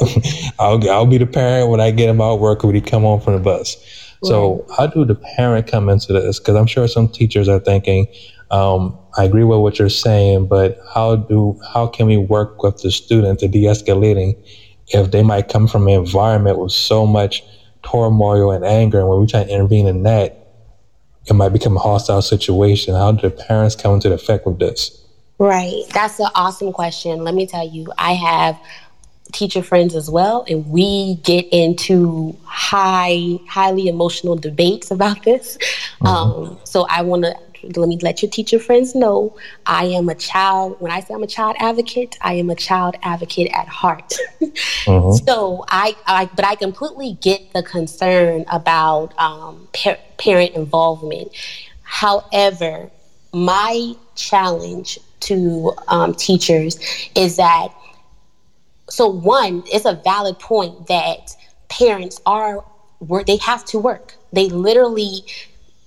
[0.58, 3.02] I'll I'll be the parent when I get him out of work when he come
[3.02, 3.76] home from the bus.
[4.22, 4.28] Right.
[4.28, 6.38] So how do the parent come into this?
[6.38, 8.06] Because I'm sure some teachers are thinking,
[8.50, 12.82] um, I agree with what you're saying, but how do how can we work with
[12.82, 14.36] the student to de-escalating
[14.88, 17.42] if they might come from an environment with so much
[17.82, 20.48] turmoil and anger, and when we try to intervene in that,
[21.26, 22.94] it might become a hostile situation.
[22.94, 25.03] How do the parents come into effect with this?
[25.38, 25.82] Right.
[25.92, 27.24] That's an awesome question.
[27.24, 28.58] Let me tell you, I have
[29.32, 35.56] teacher friends as well, and we get into high, highly emotional debates about this.
[35.56, 36.06] Mm-hmm.
[36.06, 37.36] Um, so I want to
[37.76, 40.76] let me let your teacher friends know I am a child.
[40.80, 44.14] When I say I'm a child advocate, I am a child advocate at heart.
[44.40, 45.24] mm-hmm.
[45.24, 51.32] So I, I, but I completely get the concern about um, par- parent involvement.
[51.82, 52.90] However,
[53.32, 56.78] my challenge to um, teachers
[57.14, 57.68] is that
[58.88, 61.36] so one it's a valid point that
[61.68, 62.64] parents are
[62.98, 64.14] work they have to work.
[64.32, 65.24] They literally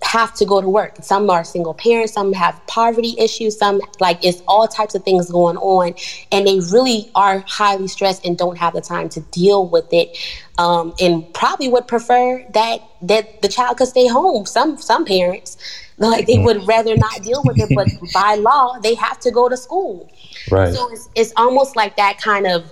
[0.03, 4.23] have to go to work some are single parents some have poverty issues some like
[4.23, 5.93] it's all types of things going on
[6.31, 10.15] and they really are highly stressed and don't have the time to deal with it
[10.59, 15.57] um, and probably would prefer that that the child could stay home some some parents
[15.97, 19.49] like they would rather not deal with it, but by law, they have to go
[19.49, 20.09] to school.
[20.51, 20.73] Right.
[20.73, 22.71] So it's, it's almost like that kind of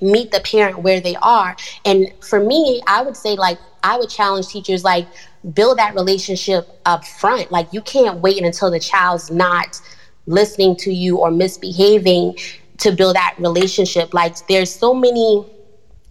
[0.00, 1.56] meet the parent where they are.
[1.84, 5.06] And for me, I would say like I would challenge teachers like
[5.52, 7.50] build that relationship up front.
[7.50, 9.80] Like you can't wait until the child's not
[10.26, 12.36] listening to you or misbehaving
[12.78, 14.14] to build that relationship.
[14.14, 15.46] Like there's so many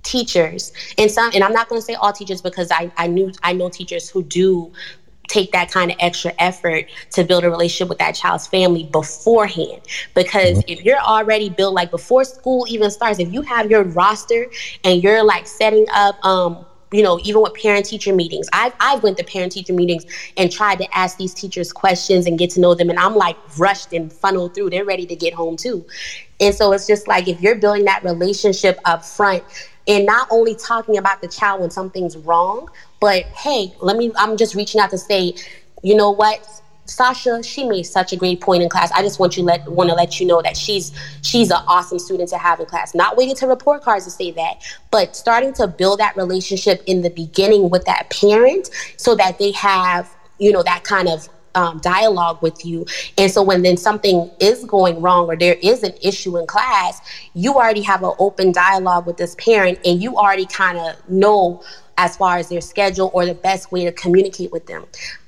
[0.03, 3.31] teachers and some and I'm not going to say all teachers because I I knew
[3.43, 4.71] I know teachers who do
[5.27, 9.81] take that kind of extra effort to build a relationship with that child's family beforehand.
[10.15, 10.71] Because mm-hmm.
[10.71, 14.47] if you're already built, like before school even starts, if you have your roster
[14.83, 19.03] and you're like setting up, um, you know, even with parent teacher meetings, I've, I've
[19.03, 20.05] went to parent teacher meetings
[20.38, 22.89] and tried to ask these teachers questions and get to know them.
[22.89, 24.69] And I'm like rushed and funneled through.
[24.69, 25.85] They're ready to get home too.
[26.39, 29.43] And so it's just like, if you're building that relationship up front,
[29.88, 32.69] and not only talking about the child when something's wrong,
[32.99, 35.33] but hey, let me, I'm just reaching out to say,
[35.81, 36.45] you know what?
[36.88, 38.91] Sasha, she made such a great point in class.
[38.91, 41.99] I just want you let want to let you know that she's she's an awesome
[41.99, 42.95] student to have in class.
[42.95, 47.01] Not waiting to report cards to say that, but starting to build that relationship in
[47.01, 50.09] the beginning with that parent so that they have,
[50.39, 52.85] you know, that kind of um, dialogue with you.
[53.17, 57.01] And so when then something is going wrong or there is an issue in class,
[57.33, 61.63] you already have an open dialogue with this parent and you already kind of know
[61.97, 64.85] as far as their schedule or the best way to communicate with them.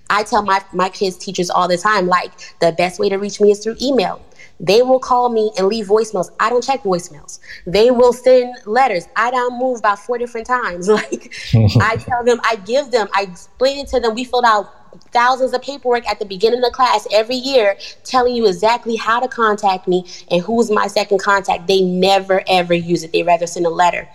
[0.10, 3.40] I tell my, my kids' teachers all the time, like, the best way to reach
[3.40, 4.22] me is through email.
[4.60, 6.32] They will call me and leave voicemails.
[6.40, 7.40] I don't check voicemails.
[7.66, 9.08] They will send letters.
[9.16, 10.90] I don't move about four different times.
[11.00, 14.16] Like I tell them, I give them, I explain it to them.
[14.16, 14.80] We filled out
[15.12, 19.20] thousands of paperwork at the beginning of the class every year telling you exactly how
[19.20, 21.68] to contact me and who's my second contact.
[21.68, 23.12] They never ever use it.
[23.12, 24.10] They rather send a letter.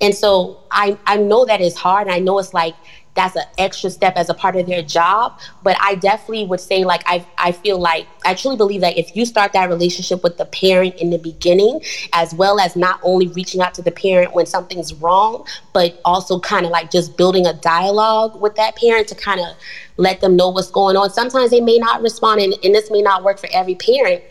[0.00, 2.08] And so I, I know that it's hard.
[2.08, 2.74] I know it's like
[3.16, 5.40] that's an extra step as a part of their job.
[5.62, 9.16] But I definitely would say, like, I, I feel like I truly believe that if
[9.16, 11.80] you start that relationship with the parent in the beginning,
[12.12, 16.38] as well as not only reaching out to the parent when something's wrong, but also
[16.38, 19.56] kind of like just building a dialogue with that parent to kind of
[19.96, 21.10] let them know what's going on.
[21.10, 24.22] Sometimes they may not respond, and, and this may not work for every parent.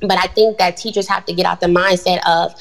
[0.00, 2.54] But I think that teachers have to get out the mindset of,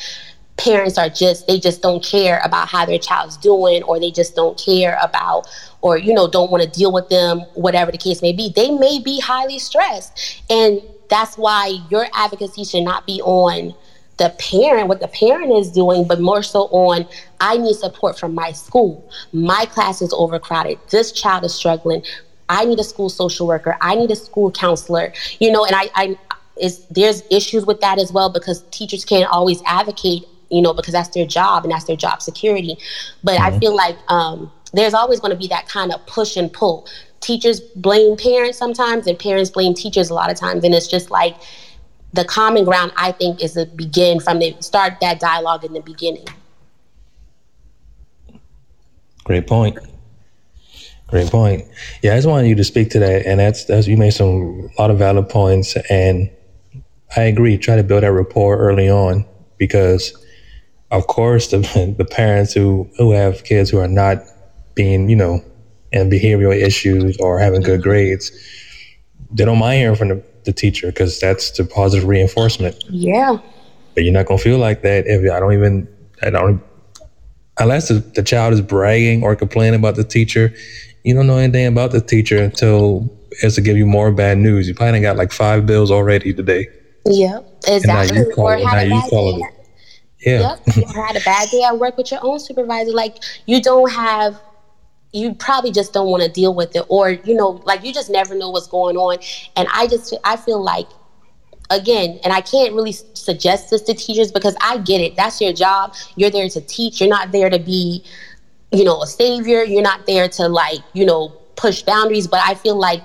[0.64, 4.36] parents are just they just don't care about how their child's doing or they just
[4.36, 5.48] don't care about
[5.82, 8.52] or you know don't want to deal with them whatever the case may be.
[8.56, 10.42] They may be highly stressed.
[10.50, 13.76] And that's why your advocacy should not be on
[14.18, 17.04] the parent what the parent is doing but more so on
[17.42, 19.10] i need support from my school.
[19.34, 20.80] My class is overcrowded.
[20.90, 22.04] This child is struggling.
[22.48, 23.76] I need a school social worker.
[23.82, 25.14] I need a school counselor.
[25.40, 26.18] You know and i, I
[26.56, 30.24] is there's issues with that as well because teachers can't always advocate
[30.54, 32.78] you know, because that's their job and that's their job security.
[33.24, 33.56] But mm-hmm.
[33.56, 36.88] I feel like um, there's always going to be that kind of push and pull.
[37.20, 40.64] Teachers blame parents sometimes, and parents blame teachers a lot of times.
[40.64, 41.36] And it's just like
[42.12, 45.82] the common ground, I think, is to begin from the start that dialogue in the
[45.82, 46.28] beginning.
[49.24, 49.80] Great point.
[51.08, 51.66] Great point.
[52.02, 54.70] Yeah, I just wanted you to speak to that, and that's, that's you made some
[54.78, 56.30] a lot of valid points, and
[57.16, 57.58] I agree.
[57.58, 59.26] Try to build that rapport early on
[59.58, 60.14] because
[60.94, 61.58] of course, the,
[61.98, 64.20] the parents who, who have kids who are not
[64.76, 65.44] being, you know,
[65.92, 68.32] and behavioral issues or having good grades,
[69.32, 72.84] they don't mind hearing from the, the teacher because that's the positive reinforcement.
[72.90, 73.38] Yeah.
[73.94, 75.88] But you're not gonna feel like that if I don't even
[76.24, 76.64] I don't
[77.60, 80.54] unless the, the child is bragging or complaining about the teacher.
[81.04, 84.68] You don't know anything about the teacher until it's to give you more bad news.
[84.68, 86.68] You probably got like five bills already today.
[87.06, 87.82] Yeah, exactly.
[87.82, 89.53] And now you call, now you call it
[90.26, 90.58] yeah.
[90.66, 90.78] Yep.
[90.78, 92.92] you had a bad day at work with your own supervisor.
[92.92, 94.40] Like you don't have
[95.12, 98.10] you probably just don't want to deal with it or you know like you just
[98.10, 99.18] never know what's going on.
[99.56, 100.88] And i just i feel like
[101.70, 105.16] again and i can't really suggest this to teachers because i get it.
[105.16, 105.94] That's your job.
[106.16, 107.00] You're there to teach.
[107.00, 108.04] You're not there to be
[108.72, 109.64] you know a savior.
[109.64, 112.28] You're not there to like you know push boundaries.
[112.28, 113.04] But i feel like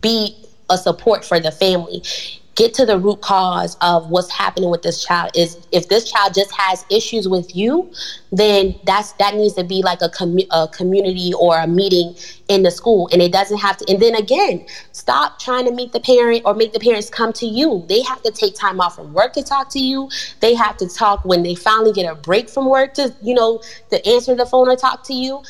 [0.00, 0.36] be
[0.70, 2.02] a support for the family
[2.54, 6.34] get to the root cause of what's happening with this child is if this child
[6.34, 7.90] just has issues with you
[8.32, 12.14] then that's that needs to be like a, commu- a community or a meeting
[12.48, 15.92] in the school and it doesn't have to and then again stop trying to meet
[15.92, 17.84] the parent or make the parents come to you.
[17.88, 20.08] They have to take time off from work to talk to you.
[20.40, 23.62] They have to talk when they finally get a break from work to you know
[23.90, 25.42] to answer the phone or talk to you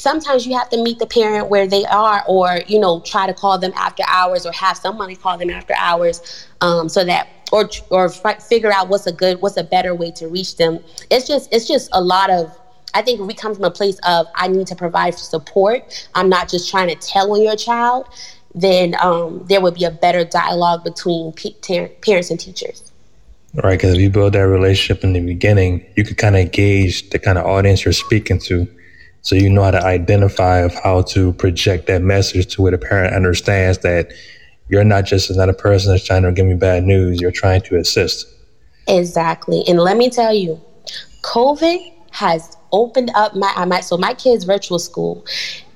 [0.00, 3.34] sometimes you have to meet the parent where they are or you know try to
[3.34, 7.68] call them after hours or have somebody call them after hours um, so that or
[7.90, 10.80] or f- figure out what's a good what's a better way to reach them.
[11.10, 12.56] It's just it's just a lot of
[12.94, 16.08] i think we come from a place of i need to provide support.
[16.14, 18.08] I'm not just trying to tell on your child.
[18.52, 21.56] Then um, there would be a better dialogue between p-
[22.02, 22.90] parents and teachers.
[23.54, 27.10] Right because if you build that relationship in the beginning you could kind of gauge
[27.10, 28.66] the kind of audience you're speaking to
[29.22, 32.78] so you know how to identify of how to project that message to where the
[32.78, 34.12] parent understands that
[34.68, 37.20] you're not just another person that's trying to give me bad news.
[37.20, 38.26] You're trying to assist.
[38.86, 39.64] Exactly.
[39.68, 40.60] And let me tell you,
[41.22, 45.24] COVID has opened up my, I might so my kids virtual school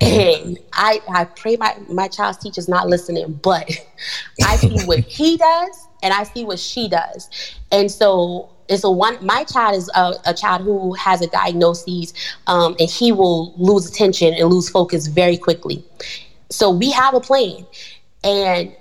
[0.01, 3.68] and I, I pray my, my child's teacher's not listening, but
[4.45, 7.28] I see what he does and I see what she does.
[7.72, 12.12] And so and so one my child is a, a child who has a diagnosis
[12.47, 15.85] um, and he will lose attention and lose focus very quickly.
[16.51, 17.67] So we have a plan
[18.23, 18.75] and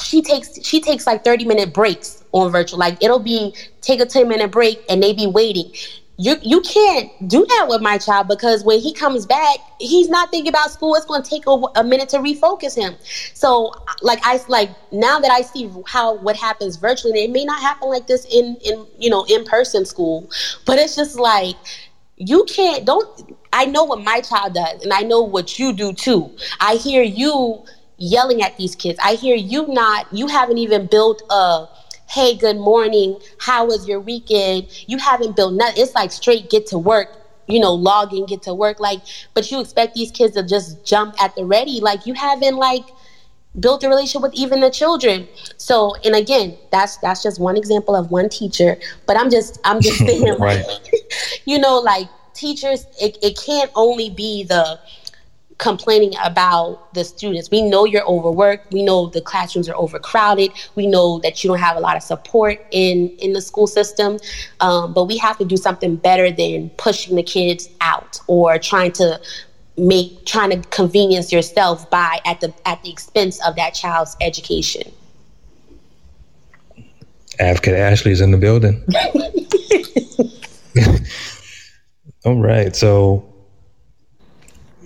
[0.00, 2.78] she takes she takes like 30 minute breaks on virtual.
[2.78, 5.70] Like it'll be take a 10 minute break and they be waiting
[6.18, 10.30] you you can't do that with my child because when he comes back, he's not
[10.30, 10.94] thinking about school.
[10.94, 12.96] It's going to take a, a, minute to refocus him.
[13.34, 17.60] So, like I like now that I see how what happens virtually, it may not
[17.60, 20.30] happen like this in in you know in person school,
[20.64, 21.56] but it's just like
[22.16, 23.36] you can't don't.
[23.52, 26.34] I know what my child does, and I know what you do too.
[26.60, 27.62] I hear you
[27.98, 28.98] yelling at these kids.
[29.02, 30.06] I hear you not.
[30.12, 31.66] You haven't even built a
[32.08, 34.68] hey, good morning, how was your weekend?
[34.86, 35.82] You haven't built nothing.
[35.82, 37.08] It's like straight get to work,
[37.46, 38.80] you know, log in, get to work.
[38.80, 39.00] Like,
[39.34, 41.80] but you expect these kids to just jump at the ready.
[41.80, 42.84] Like, you haven't like
[43.58, 45.26] built a relationship with even the children.
[45.56, 48.78] So, and again, that's that's just one example of one teacher.
[49.06, 50.64] But I'm just I'm just saying, right.
[51.44, 54.78] you know, like teachers, it, it can't only be the
[55.58, 57.50] complaining about the students.
[57.50, 58.72] We know you're overworked.
[58.72, 60.50] We know the classrooms are overcrowded.
[60.74, 64.18] We know that you don't have a lot of support in in the school system.
[64.60, 68.92] Um, but we have to do something better than pushing the kids out or trying
[68.92, 69.20] to
[69.78, 74.92] make trying to convenience yourself by at the at the expense of that child's education.
[77.38, 78.82] Advocate Ashley's in the building.
[82.24, 83.24] All right, so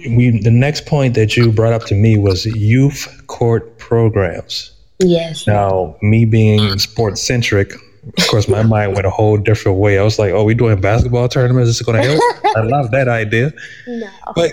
[0.08, 4.72] we the next point that you brought up to me was youth court programs.
[4.98, 5.46] Yes.
[5.46, 9.98] Now, me being sports centric, of course, my mind went a whole different way.
[9.98, 11.70] I was like, "Oh, we doing basketball tournaments?
[11.70, 12.22] Is this going to help?"
[12.56, 13.52] I love that idea.
[13.86, 14.10] No.
[14.34, 14.52] But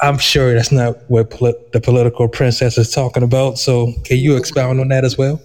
[0.00, 3.58] I'm sure that's not what poli- the political princess is talking about.
[3.58, 5.40] So, can you expound on that as well?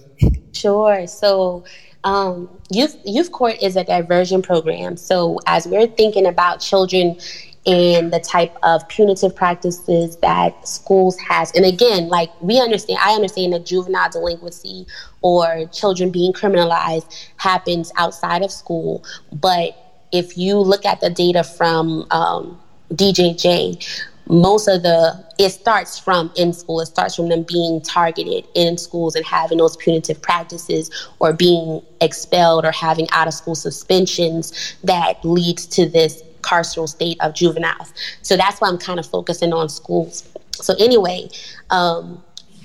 [0.52, 1.06] Sure.
[1.06, 1.64] So,
[2.04, 4.96] um, youth youth court is a diversion program.
[4.96, 7.18] So, as we're thinking about children
[7.66, 11.50] and the type of punitive practices that schools has.
[11.52, 14.86] And again like we understand i understand that juvenile delinquency
[15.22, 17.06] or children being criminalized
[17.36, 19.04] happens outside of school.
[19.32, 19.76] But
[20.12, 22.60] if you look at the data from um,
[22.92, 23.84] djj
[24.28, 26.80] most of the it starts from in school.
[26.80, 31.82] It starts from them being targeted in schools and having those punitive practices or being
[32.00, 37.92] expelled or having out of school suspensions that leads to this carceral state of juveniles.
[38.22, 40.28] So that's why I'm kind of focusing on schools.
[40.52, 41.28] So anyway,
[41.70, 42.22] um,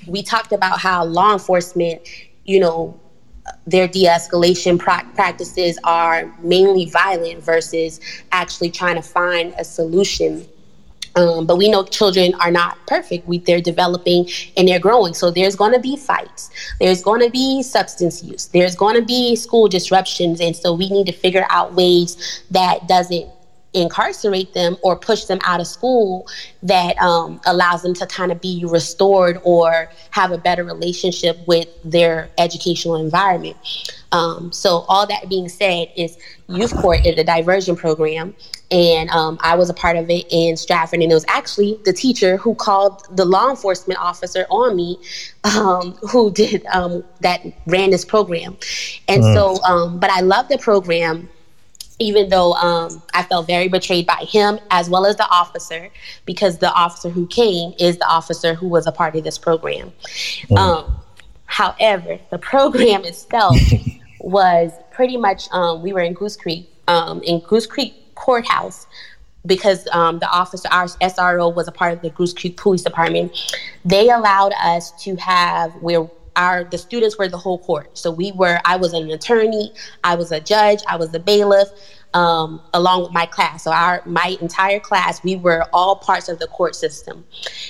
[0.07, 2.01] we talked about how law enforcement,
[2.45, 2.99] you know,
[3.65, 7.99] their de-escalation pra- practices are mainly violent versus
[8.31, 10.45] actually trying to find a solution
[11.15, 13.27] um, but we know children are not perfect.
[13.27, 15.13] We, they're developing and they're growing.
[15.13, 16.49] So there's going to be fights.
[16.79, 18.45] There's going to be substance use.
[18.47, 20.39] There's going to be school disruptions.
[20.39, 23.29] And so we need to figure out ways that doesn't
[23.73, 26.27] incarcerate them or push them out of school
[26.61, 31.67] that um, allows them to kind of be restored or have a better relationship with
[31.83, 33.57] their educational environment.
[34.11, 36.17] Um, so, all that being said, is
[36.49, 38.35] Youth Court is a diversion program,
[38.69, 41.93] and um, I was a part of it in Stratford, and it was actually the
[41.93, 44.97] teacher who called the law enforcement officer on me,
[45.45, 48.57] um, who did um, that ran this program,
[49.07, 49.33] and mm.
[49.33, 51.29] so, um, but I love the program
[52.01, 55.89] even though um, I felt very betrayed by him as well as the officer,
[56.25, 59.93] because the officer who came is the officer who was a part of this program.
[60.49, 60.57] Mm.
[60.57, 61.01] Um,
[61.45, 63.55] however, the program itself
[64.19, 68.87] was pretty much, um, we were in Goose Creek, um, in Goose Creek Courthouse,
[69.45, 73.55] because um, the officer, our SRO, was a part of the Goose Creek Police Department.
[73.85, 76.09] They allowed us to have where
[76.41, 77.97] our the students were the whole court.
[77.97, 79.73] So we were I was an attorney,
[80.03, 81.69] I was a judge, I was the bailiff,
[82.13, 83.63] um, along with my class.
[83.63, 87.23] So our my entire class, we were all parts of the court system.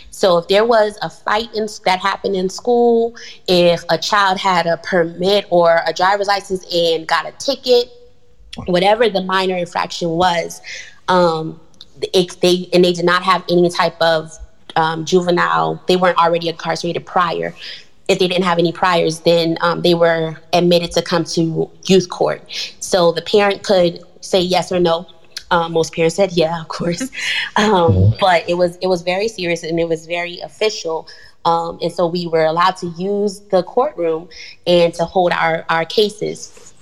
[0.09, 3.15] So if there was a fight in, that happened in school,
[3.47, 7.91] if a child had a permit or a driver's license and got a ticket,
[8.65, 10.61] whatever the minor infraction was,
[11.07, 11.59] um,
[12.13, 14.31] it, they and they did not have any type of
[14.75, 15.83] um, juvenile.
[15.87, 17.53] They weren't already incarcerated prior
[18.11, 22.09] if they didn't have any priors, then um, they were admitted to come to youth
[22.09, 22.43] court.
[22.79, 25.07] So the parent could say yes or no.
[25.49, 27.01] Um, most parents said yeah, of course,
[27.55, 28.17] um, mm-hmm.
[28.19, 31.07] but it was it was very serious and it was very official.
[31.43, 34.29] Um, and so we were allowed to use the courtroom
[34.67, 36.73] and to hold our our cases.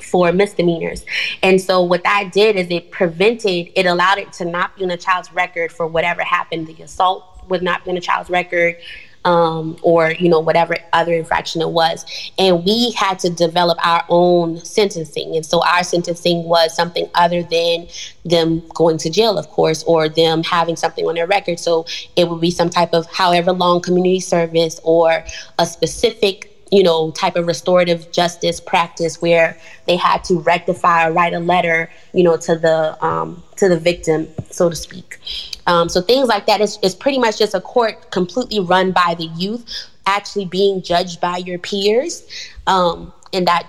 [0.00, 1.04] for misdemeanors.
[1.42, 4.90] And so what that did is it prevented, it allowed it to not be on
[4.90, 6.66] a child's record for whatever happened.
[6.68, 8.76] The assault would not be on a child's record.
[9.22, 12.06] Um, or you know whatever other infraction it was.
[12.38, 15.36] And we had to develop our own sentencing.
[15.36, 17.86] And so our sentencing was something other than
[18.24, 21.60] them going to jail of course or them having something on their record.
[21.60, 21.84] So
[22.16, 25.22] it would be some type of however long community service or
[25.58, 31.12] a specific you know, type of restorative justice practice where they had to rectify or
[31.12, 35.18] write a letter, you know, to the um, to the victim, so to speak.
[35.66, 39.14] Um, so things like that is, is pretty much just a court completely run by
[39.18, 42.26] the youth, actually being judged by your peers,
[42.66, 43.66] um, and that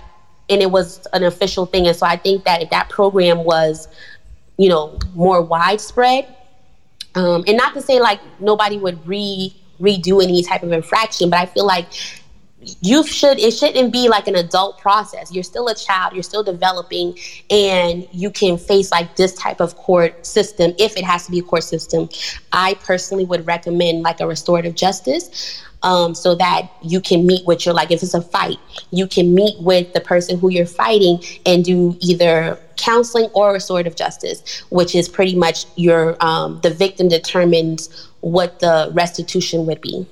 [0.50, 1.88] and it was an official thing.
[1.88, 3.88] And so I think that if that program was,
[4.58, 6.28] you know, more widespread,
[7.16, 11.40] um, and not to say like nobody would re redo any type of infraction, but
[11.40, 11.88] I feel like
[12.82, 15.34] you should it shouldn't be like an adult process.
[15.34, 17.18] You're still a child you're still developing
[17.50, 21.40] and you can face like this type of court system if it has to be
[21.40, 22.10] a court system.
[22.52, 27.66] I personally would recommend like a restorative justice um, so that you can meet with
[27.66, 28.58] your like if it's a fight
[28.92, 33.96] you can meet with the person who you're fighting and do either counseling or restorative
[33.96, 40.06] justice which is pretty much your um, the victim determines what the restitution would be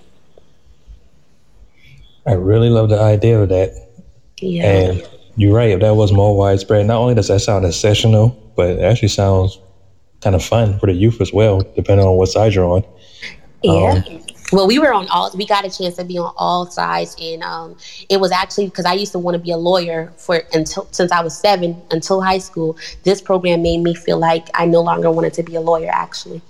[2.26, 3.88] I really love the idea of that.
[4.40, 4.66] Yeah.
[4.66, 5.72] And you're right.
[5.72, 9.60] If that was more widespread, not only does that sound exceptional, but it actually sounds
[10.22, 12.84] kind of fun for the youth as well, depending on what side you're on.
[13.64, 14.04] Yeah.
[14.06, 15.32] Um, well, we were on all.
[15.36, 17.78] We got a chance to be on all sides, and um,
[18.10, 21.12] it was actually because I used to want to be a lawyer for until since
[21.12, 22.78] I was seven until high school.
[23.04, 25.92] This program made me feel like I no longer wanted to be a lawyer.
[25.92, 26.42] Actually.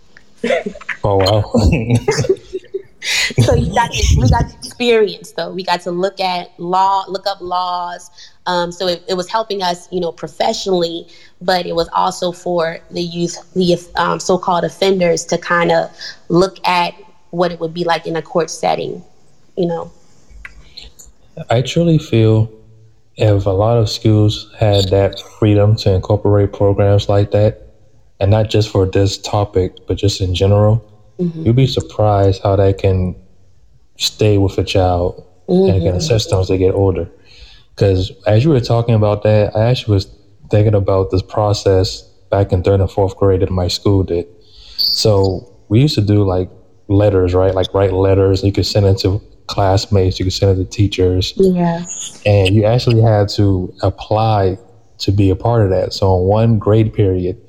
[1.03, 1.51] oh wow.
[3.39, 5.51] so you got to, we got experience though.
[5.53, 8.09] We got to look at law, look up laws.
[8.45, 11.07] Um, so it, it, was helping us, you know, professionally,
[11.41, 15.91] but it was also for the youth, the um, so-called offenders, to kind of
[16.29, 16.93] look at
[17.29, 19.03] what it would be like in a court setting,
[19.55, 19.91] you know.
[21.49, 22.51] I truly feel
[23.17, 27.67] if a lot of schools had that freedom to incorporate programs like that,
[28.19, 30.88] and not just for this topic, but just in general,
[31.19, 31.45] mm-hmm.
[31.45, 33.15] you'd be surprised how that can
[33.97, 35.73] stay with a child mm-hmm.
[35.73, 37.09] and can assist them as they get older.
[37.75, 40.07] Because as you were talking about that, I actually was
[40.49, 44.27] thinking about this process back in third and fourth grade that my school did.
[44.77, 46.49] So we used to do like
[46.87, 47.53] letters, right?
[47.53, 48.43] Like write letters.
[48.43, 50.19] You could send it to classmates.
[50.19, 51.33] You could send it to teachers.
[51.35, 51.85] Yeah.
[52.25, 54.57] And you actually had to apply
[54.99, 55.93] to be a part of that.
[55.93, 57.41] So in one grade period,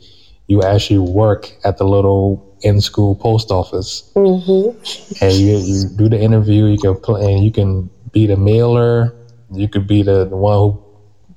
[0.46, 5.24] you actually work at the little in school post office, mm-hmm.
[5.24, 6.66] and you, you do the interview.
[6.66, 9.14] You can play, and you can be the mailer.
[9.52, 10.84] You could be the, the one who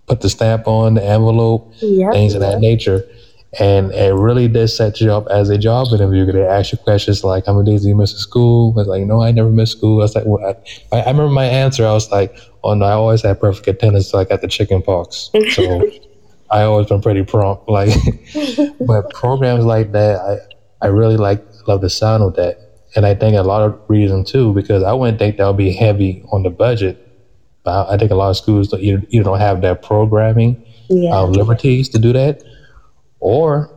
[0.07, 3.03] put the stamp on the envelope, yep, things of that nature.
[3.59, 6.25] And it really did set you up as a job interview.
[6.31, 9.03] They ask you questions like, "How many days do you miss school?" I was like,
[9.03, 10.43] "No, I never missed school." I was like, well,
[10.91, 11.85] I, I remember my answer.
[11.85, 14.09] I was like, "Oh no, I always had perfect attendance.
[14.09, 15.87] So I got the chicken pox." So
[16.53, 17.67] I always been pretty prompt.
[17.67, 17.89] Like,
[18.87, 20.52] but programs like that,
[20.83, 22.59] I really like love the sound of that.
[22.95, 25.73] And I think a lot of reason too, because I wouldn't think that would be
[25.73, 26.99] heavy on the budget.
[27.63, 31.17] But I think a lot of schools don't, either, either don't have that programming yeah.
[31.17, 32.43] um, liberties to do that,
[33.19, 33.71] or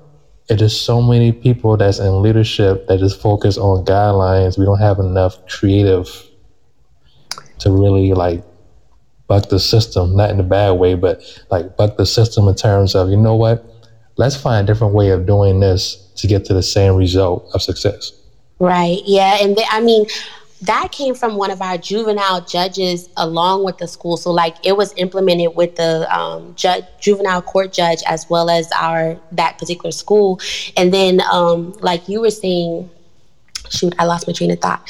[0.49, 4.59] it's just so many people that's in leadership that just focus on guidelines.
[4.59, 6.09] We don't have enough creative
[7.61, 8.45] to really like
[9.29, 12.95] buck the system, not in a bad way, but like buck the system in terms
[12.95, 13.65] of, you know what,
[14.17, 17.63] let's find a different way of doing this to get to the same result of
[17.63, 18.13] success.
[18.59, 19.03] Right.
[19.05, 19.39] Yeah.
[19.41, 20.07] And I mean,
[20.63, 24.17] that came from one of our juvenile judges along with the school.
[24.17, 28.71] So like it was implemented with the um, ju- juvenile court judge as well as
[28.73, 30.41] our that particular school.
[30.77, 32.89] And then um, like you were saying,
[33.69, 34.89] shoot, I lost my train of thought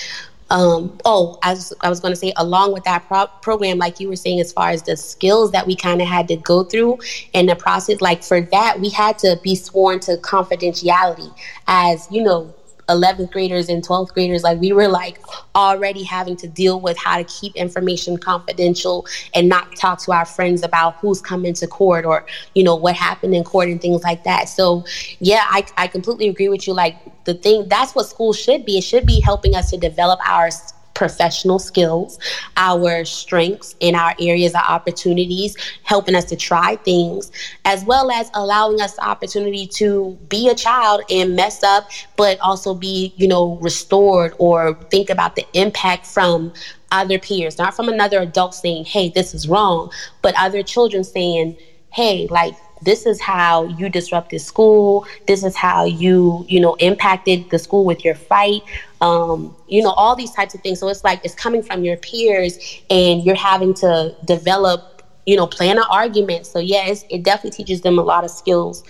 [0.51, 4.09] um, oh, as I was going to say, along with that pro- program, like you
[4.09, 6.99] were saying, as far as the skills that we kind of had to go through
[7.33, 11.35] in the process, like for that, we had to be sworn to confidentiality
[11.67, 12.55] as, you know,
[12.89, 15.19] 11th graders and 12th graders like we were like
[15.55, 20.25] already having to deal with how to keep information confidential and not talk to our
[20.25, 22.25] friends about who's coming to court or
[22.55, 24.49] you know what happened in court and things like that.
[24.49, 24.85] So
[25.19, 26.75] yeah i, I completely agree with you.
[26.75, 28.79] Like the thing that's what school should be.
[28.79, 30.51] It should be helping us to develop our
[30.97, 32.19] professional skills,
[32.57, 37.31] our strengths in our areas of opportunities, helping us to try things,
[37.67, 42.41] as well as allowing us the opportunity to be a child and mess up, but
[42.41, 46.51] also be, you know, restored or think about the impact from
[46.91, 49.93] other peers, not from another adult saying, hey, this is wrong,
[50.23, 51.55] but other children saying,
[51.93, 55.07] hey, like this is how you disrupted school.
[55.27, 58.63] This is how you you know impacted the school with your fight.
[59.01, 60.81] Um, you know all these types of things.
[60.81, 62.59] So it's like it's coming from your peers
[62.91, 66.47] and you're having to develop you know plan an argument.
[66.47, 68.85] So yeah it definitely teaches them a lot of skills.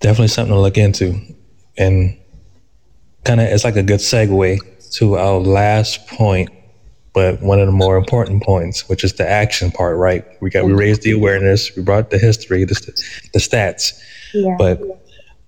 [0.00, 1.18] Definitely something to look into.
[1.78, 2.18] And
[3.24, 4.58] kind of it's like a good segue
[4.92, 6.50] to our last point
[7.16, 10.22] but one of the more important points, which is the action part, right?
[10.42, 10.80] We got we mm-hmm.
[10.80, 12.74] raised the awareness, we brought the history, the,
[13.32, 13.98] the stats.
[14.34, 14.54] Yeah.
[14.58, 14.82] But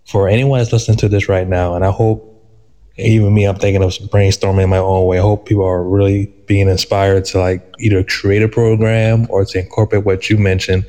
[0.06, 2.24] for anyone that's listening to this right now, and I hope
[2.96, 5.18] even me, I'm thinking of brainstorming in my own way.
[5.18, 9.58] I hope people are really being inspired to like either create a program or to
[9.58, 10.86] incorporate what you mentioned.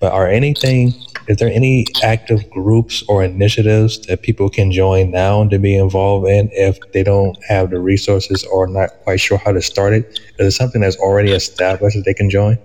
[0.00, 0.94] But are anything
[1.30, 6.26] is there any active groups or initiatives that people can join now to be involved
[6.26, 10.18] in if they don't have the resources or not quite sure how to start it?
[10.40, 12.58] Is it something that's already established that they can join?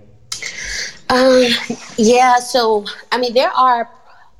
[1.09, 1.45] Um,
[1.97, 3.87] yeah, so I mean, there are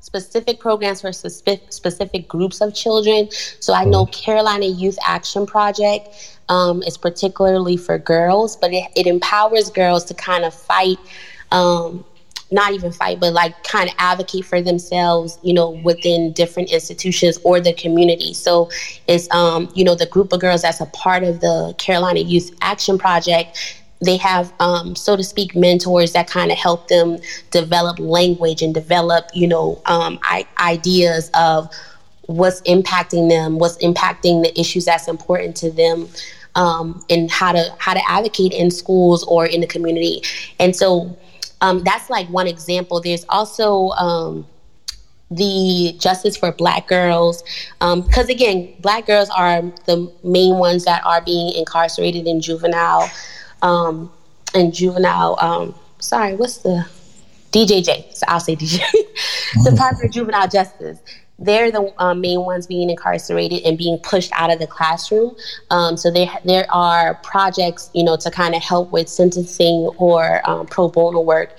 [0.00, 3.28] specific programs for specific, specific groups of children.
[3.60, 4.24] So I know mm-hmm.
[4.24, 10.14] Carolina Youth Action Project um, is particularly for girls, but it, it empowers girls to
[10.14, 10.98] kind of fight.
[11.52, 12.04] Um,
[12.50, 17.38] not even fight, but like kind of advocate for themselves, you know, within different institutions
[17.42, 18.34] or the community.
[18.34, 18.70] So
[19.08, 22.56] it's, um, you know, the group of girls that's a part of the Carolina Youth
[22.60, 23.82] Action Project.
[24.00, 27.18] They have, um, so to speak, mentors that kind of help them
[27.50, 31.68] develop language and develop, you know, um, I- ideas of
[32.26, 36.08] what's impacting them, what's impacting the issues that's important to them.
[36.54, 40.22] Um, and how to how to advocate in schools or in the community,
[40.58, 41.14] and so
[41.60, 43.00] um, that's like one example.
[43.00, 44.46] There's also um,
[45.30, 47.42] the Justice for Black Girls,
[47.80, 53.10] because um, again, Black girls are the main ones that are being incarcerated in juvenile,
[53.62, 54.12] um,
[54.54, 55.36] in juvenile.
[55.40, 56.86] Um, sorry, what's the
[57.52, 58.14] DJJ?
[58.14, 58.80] So I'll say DJ,
[59.64, 60.98] The Department of Juvenile Justice
[61.38, 65.36] they're the um, main ones being incarcerated and being pushed out of the classroom.
[65.70, 70.48] Um, so there, there are projects, you know, to kind of help with sentencing or
[70.48, 71.50] um, pro bono work.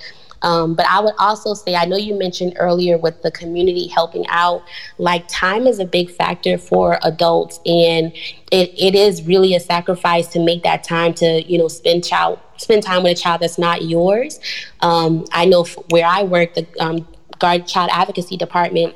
[0.43, 4.25] Um, but I would also say, I know you mentioned earlier with the community helping
[4.29, 4.63] out,
[4.99, 8.13] like time is a big factor for adults, and
[8.51, 12.39] it, it is really a sacrifice to make that time to, you know, spend child
[12.57, 14.39] spend time with a child that's not yours.
[14.81, 17.07] Um, I know where I work, the um,
[17.39, 18.95] Guard Child Advocacy Department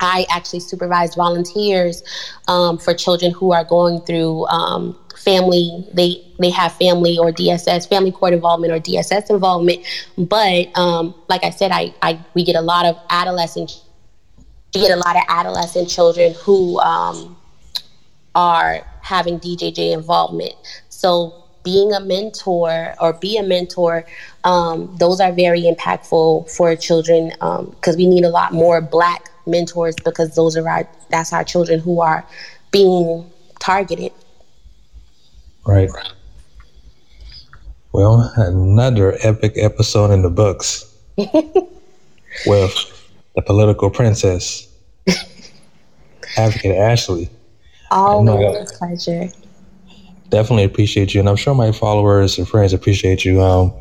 [0.00, 2.02] I actually supervise volunteers
[2.48, 5.86] um, for children who are going through um, family.
[5.92, 9.84] They they have family or DSS, family court involvement or DSS involvement.
[10.18, 13.80] But um, like I said, I, I we get a lot of adolescent.
[14.74, 17.36] We get a lot of adolescent children who um,
[18.34, 20.54] are having DJJ involvement.
[20.88, 24.04] So being a mentor or be a mentor,
[24.42, 29.30] um, those are very impactful for children because um, we need a lot more Black
[29.46, 32.26] mentors because those are our that's our children who are
[32.70, 33.30] being
[33.60, 34.12] targeted.
[35.66, 35.90] Right.
[37.92, 42.74] Well, another epic episode in the books with
[43.36, 44.68] the political princess,
[46.36, 47.30] Advocate Ashley.
[47.90, 49.32] Always a pleasure.
[50.30, 53.40] Definitely appreciate you, and I'm sure my followers and friends appreciate you.
[53.40, 53.72] Um,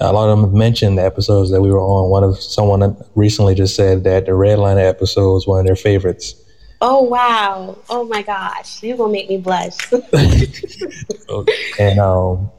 [0.00, 2.10] a lot of them have mentioned the episodes that we were on.
[2.10, 6.34] One of someone recently just said that the Redline episode is one of their favorites.
[6.80, 7.78] Oh wow!
[7.88, 9.76] Oh my gosh, you're gonna make me blush.
[11.78, 12.50] and um,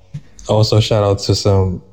[0.49, 1.83] also shout out to some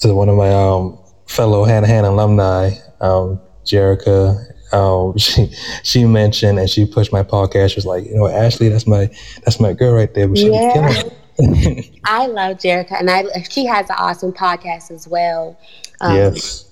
[0.00, 4.38] to one of my um, fellow Hanahan alumni, um, Jerica.
[4.72, 5.52] Um, she
[5.82, 7.70] she mentioned and she pushed my podcast.
[7.70, 9.10] She was like, you know, Ashley, that's my
[9.44, 10.28] that's my girl right there.
[10.28, 11.02] But she yeah.
[12.04, 15.58] I love Jerica, and I she has an awesome podcast as well.
[16.00, 16.68] Um, yes.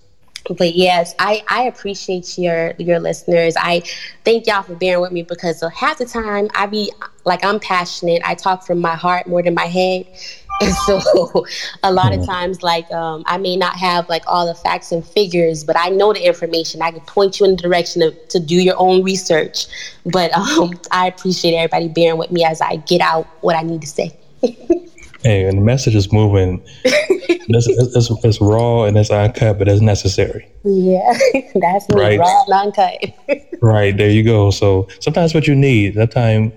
[0.58, 3.54] But yes, I, I appreciate your your listeners.
[3.58, 3.82] I
[4.24, 6.92] thank y'all for bearing with me because half the time I be
[7.24, 8.22] like I'm passionate.
[8.24, 10.06] I talk from my heart more than my head,
[10.60, 11.46] and so
[11.82, 12.30] a lot of mm-hmm.
[12.30, 15.88] times like um, I may not have like all the facts and figures, but I
[15.88, 16.82] know the information.
[16.82, 19.66] I can point you in the direction of, to do your own research.
[20.04, 23.82] But um, I appreciate everybody bearing with me as I get out what I need
[23.82, 24.19] to say
[25.22, 26.62] hey, and the message is moving.
[26.84, 27.66] it's,
[27.96, 30.48] it's, it's, raw and it's uncut, but it's necessary.
[30.64, 31.12] Yeah,
[31.54, 32.18] that's me, right.
[32.18, 33.48] raw and uncut.
[33.62, 34.50] right there, you go.
[34.50, 36.52] So sometimes what you need, that time,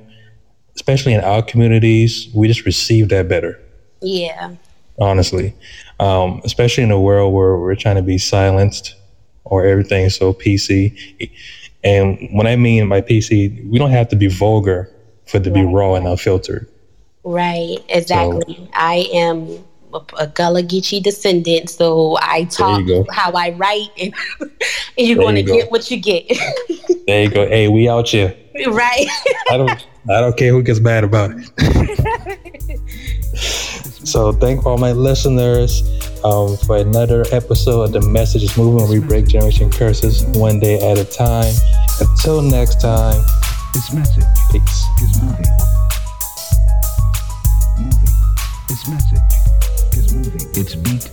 [0.75, 3.59] especially in our communities, we just receive that better.
[4.01, 4.55] Yeah.
[4.99, 5.55] Honestly,
[5.99, 8.95] um, especially in a world where we're trying to be silenced
[9.43, 11.31] or everything's so PC.
[11.83, 14.89] And when I mean by PC, we don't have to be vulgar
[15.25, 15.61] for it to right.
[15.61, 16.69] be raw and unfiltered.
[17.23, 18.55] Right, exactly.
[18.55, 19.63] So, I am
[20.17, 24.51] a Gullah Geechee descendant, so I talk how I write, and, and
[24.97, 26.27] you're going to get what you get.
[27.07, 27.47] there you go.
[27.47, 28.35] Hey, we out here.
[28.67, 29.07] Right.
[29.49, 29.87] I don't.
[30.09, 31.49] I don't care who gets mad about it.
[33.37, 35.81] so thank all my listeners
[36.25, 38.89] um, for another episode of the Message is Moving.
[38.89, 41.53] We break generation curses one day at a time.
[42.01, 43.23] Until next time.
[43.73, 45.63] This message peace
[50.55, 51.12] It's beat